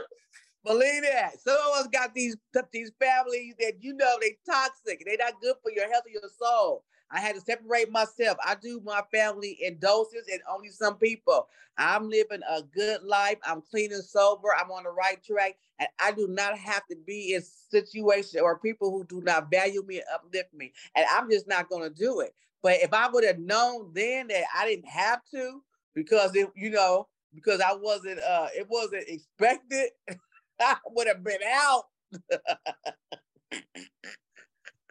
Believe 0.65 1.03
that. 1.03 1.41
Some 1.41 1.57
of 1.57 1.81
us 1.81 1.89
got 1.89 2.15
these 2.15 2.37
these 2.73 2.93
families 3.01 3.57
that 3.59 3.83
you 3.83 3.95
know 3.95 4.15
they 4.21 4.37
toxic. 4.49 5.03
They're 5.05 5.17
not 5.19 5.41
good 5.43 5.57
for 5.61 5.73
your 5.73 5.91
health 5.91 6.05
or 6.07 6.11
your 6.11 6.31
soul. 6.41 6.85
I 7.13 7.21
had 7.21 7.35
to 7.35 7.41
separate 7.41 7.91
myself. 7.93 8.39
I 8.45 8.55
do 8.55 8.81
my 8.85 9.03
family 9.13 9.59
in 9.63 9.79
doses 9.79 10.27
and 10.33 10.41
only 10.51 10.71
some 10.71 10.97
people. 10.97 11.49
I'm 11.77 12.09
living 12.09 12.41
a 12.49 12.63
good 12.63 13.03
life. 13.03 13.39
I'm 13.45 13.63
clean 13.63 13.93
and 13.93 14.03
sober. 14.03 14.49
I'm 14.59 14.71
on 14.71 14.85
the 14.85 14.91
right 14.91 15.23
track. 15.23 15.57
And 15.79 15.89
I 16.01 16.13
do 16.13 16.27
not 16.29 16.59
have 16.59 16.87
to 16.87 16.97
be 17.07 17.35
in 17.35 17.43
situations 17.43 18.41
or 18.43 18.59
people 18.59 18.91
who 18.91 19.05
do 19.05 19.21
not 19.23 19.51
value 19.51 19.85
me 19.87 19.97
and 19.97 20.07
uplift 20.15 20.55
me. 20.55 20.73
And 20.97 21.07
I'm 21.13 21.31
just 21.31 21.47
not 21.47 21.69
going 21.69 21.83
to 21.83 21.95
do 21.95 22.21
it. 22.21 22.35
But 22.63 22.77
if 22.83 22.93
I 22.95 23.09
would 23.09 23.25
have 23.25 23.39
known 23.39 23.91
then 23.93 24.29
that 24.29 24.45
I 24.57 24.67
didn't 24.67 24.89
have 24.89 25.21
to, 25.33 25.63
because 25.95 26.35
it, 26.35 26.49
you 26.57 26.71
know, 26.71 27.09
because 27.35 27.61
I 27.61 27.75
wasn't, 27.75 28.21
uh, 28.21 28.49
it 28.55 28.67
wasn't 28.71 29.05
expected. 29.09 29.91
I 30.61 30.77
would 30.91 31.09
have 31.09 31.25
been 31.25 31.41
out. 31.47 31.85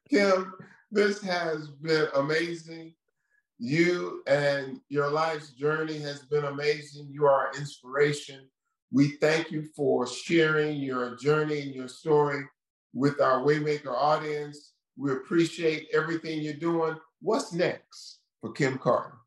Kim, 0.09 0.53
this 0.91 1.21
has 1.21 1.67
been 1.67 2.07
amazing. 2.15 2.93
You 3.57 4.23
and 4.27 4.81
your 4.89 5.09
life's 5.09 5.51
journey 5.51 5.99
has 5.99 6.23
been 6.23 6.45
amazing. 6.45 7.07
You 7.11 7.25
are 7.25 7.51
inspiration. 7.57 8.49
We 8.91 9.17
thank 9.21 9.51
you 9.51 9.69
for 9.75 10.05
sharing 10.05 10.77
your 10.79 11.15
journey 11.15 11.61
and 11.61 11.73
your 11.73 11.87
story 11.87 12.43
with 12.93 13.21
our 13.21 13.41
Waymaker 13.41 13.95
audience. 13.95 14.73
We 14.97 15.13
appreciate 15.13 15.87
everything 15.93 16.41
you're 16.41 16.53
doing. 16.55 16.95
What's 17.21 17.53
next 17.53 18.19
for 18.41 18.51
Kim 18.51 18.77
Carter? 18.77 19.20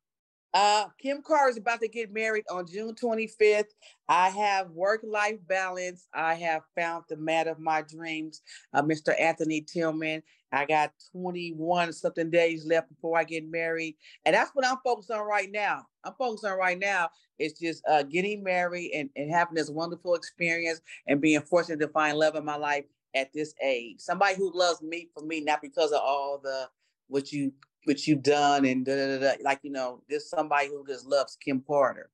Uh, 0.55 0.87
Kim 1.03 1.21
Carr 1.21 1.51
is 1.51 1.57
about 1.57 1.81
to 1.81 1.89
get 1.89 2.13
married 2.13 2.45
on 2.49 2.65
June 2.65 2.95
25th. 2.95 3.75
I 4.09 4.29
have 4.29 4.71
work-life 4.71 5.41
balance. 5.49 6.07
I 6.15 6.35
have 6.35 6.63
found 6.77 7.05
the 7.09 7.17
man 7.17 7.49
of 7.49 7.59
my 7.59 7.83
dreams, 7.83 8.41
uh, 8.73 8.81
Mr. 8.81 9.21
Anthony 9.21 9.63
Tillman. 9.63 10.23
I 10.53 10.65
got 10.65 10.93
21 11.11 11.93
something 11.93 12.31
days 12.31 12.65
left 12.65 12.89
before 12.89 13.19
I 13.19 13.25
get 13.25 13.51
married. 13.51 13.97
And 14.25 14.37
that's 14.37 14.53
what 14.55 14.65
I'm 14.65 14.77
focused 14.85 15.11
on 15.11 15.27
right 15.27 15.51
now. 15.51 15.87
I'm 16.05 16.15
focused 16.17 16.45
on 16.45 16.57
right 16.57 16.79
now 16.79 17.09
is 17.41 17.55
just 17.55 17.83
uh, 17.89 18.05
getting 18.05 18.45
married 18.45 18.93
and, 18.95 19.11
and 19.17 19.33
having 19.33 19.57
this 19.57 19.71
wonderful 19.71 20.15
experience 20.15 20.81
and 21.09 21.21
being 21.21 21.41
fortunate 21.41 21.81
to 21.81 21.89
find 21.89 22.17
love 22.17 22.37
in 22.37 22.45
my 22.45 22.57
life 22.57 22.85
at 23.17 23.33
this 23.33 23.55
age. 23.61 23.97
Somebody 23.99 24.37
who 24.37 24.57
loves 24.57 24.81
me 24.83 25.09
for 25.13 25.25
me, 25.25 25.41
not 25.41 25.61
because 25.61 25.91
of 25.91 26.01
all 26.01 26.39
the 26.41 26.69
what 27.09 27.33
you 27.33 27.53
what 27.85 28.07
you've 28.07 28.23
done 28.23 28.65
and 28.65 28.85
da, 28.85 28.95
da, 28.95 29.19
da, 29.19 29.33
like 29.43 29.61
you 29.63 29.71
know 29.71 30.03
there's 30.09 30.29
somebody 30.29 30.69
who 30.69 30.85
just 30.87 31.07
loves 31.07 31.37
kim 31.37 31.63
carter. 31.67 32.11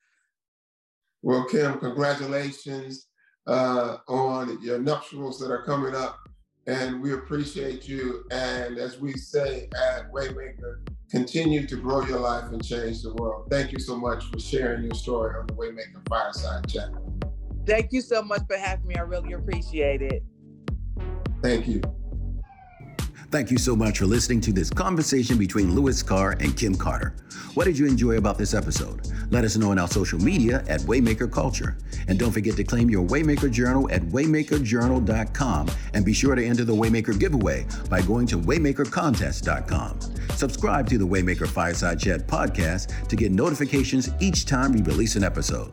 Well 1.22 1.44
kim 1.44 1.78
congratulations 1.78 3.06
uh, 3.46 3.98
on 4.08 4.60
your 4.62 4.78
nuptials 4.78 5.38
that 5.40 5.50
are 5.50 5.62
coming 5.64 5.94
up 5.94 6.18
and 6.66 7.00
we 7.00 7.14
appreciate 7.14 7.88
you. 7.88 8.24
And 8.30 8.78
as 8.78 8.98
we 8.98 9.12
say 9.12 9.68
at 9.74 10.12
waymaker 10.12 10.86
continue 11.10 11.66
to 11.66 11.76
grow 11.76 12.04
your 12.04 12.20
life 12.20 12.52
and 12.52 12.64
change 12.64 13.02
the 13.02 13.12
world. 13.14 13.48
Thank 13.50 13.72
you 13.72 13.80
so 13.80 13.96
much 13.96 14.24
for 14.30 14.38
sharing 14.38 14.84
your 14.84 14.94
story 14.94 15.34
on 15.38 15.46
the 15.46 15.54
waymaker 15.54 16.06
fireside 16.08 16.68
chat. 16.68 16.90
Thank 17.66 17.92
you 17.92 18.00
so 18.00 18.22
much 18.22 18.42
for 18.48 18.56
having 18.56 18.86
me. 18.86 18.94
I 18.94 19.00
really 19.00 19.32
appreciate 19.32 20.02
it. 20.02 20.22
Thank 21.42 21.66
you 21.66 21.80
Thank 23.30 23.52
you 23.52 23.58
so 23.58 23.76
much 23.76 23.98
for 23.98 24.06
listening 24.06 24.40
to 24.40 24.52
this 24.52 24.70
conversation 24.70 25.38
between 25.38 25.72
Louis 25.72 26.02
Carr 26.02 26.32
and 26.40 26.56
Kim 26.56 26.74
Carter. 26.74 27.14
What 27.54 27.64
did 27.64 27.78
you 27.78 27.86
enjoy 27.86 28.16
about 28.16 28.38
this 28.38 28.54
episode? 28.54 29.06
Let 29.30 29.44
us 29.44 29.56
know 29.56 29.70
on 29.70 29.78
our 29.78 29.86
social 29.86 30.18
media 30.18 30.64
at 30.68 30.80
Waymaker 30.80 31.30
Culture. 31.30 31.78
And 32.08 32.18
don't 32.18 32.32
forget 32.32 32.56
to 32.56 32.64
claim 32.64 32.90
your 32.90 33.06
Waymaker 33.06 33.48
Journal 33.48 33.88
at 33.92 34.02
waymakerjournal.com 34.02 35.70
and 35.94 36.04
be 36.04 36.12
sure 36.12 36.34
to 36.34 36.44
enter 36.44 36.64
the 36.64 36.74
Waymaker 36.74 37.18
giveaway 37.18 37.66
by 37.88 38.02
going 38.02 38.26
to 38.28 38.36
waymakercontest.com. 38.36 40.00
Subscribe 40.34 40.88
to 40.88 40.98
the 40.98 41.06
Waymaker 41.06 41.46
Fireside 41.46 42.00
Chat 42.00 42.26
podcast 42.26 43.06
to 43.06 43.14
get 43.14 43.30
notifications 43.30 44.10
each 44.18 44.44
time 44.44 44.72
we 44.72 44.82
release 44.82 45.14
an 45.14 45.22
episode. 45.22 45.70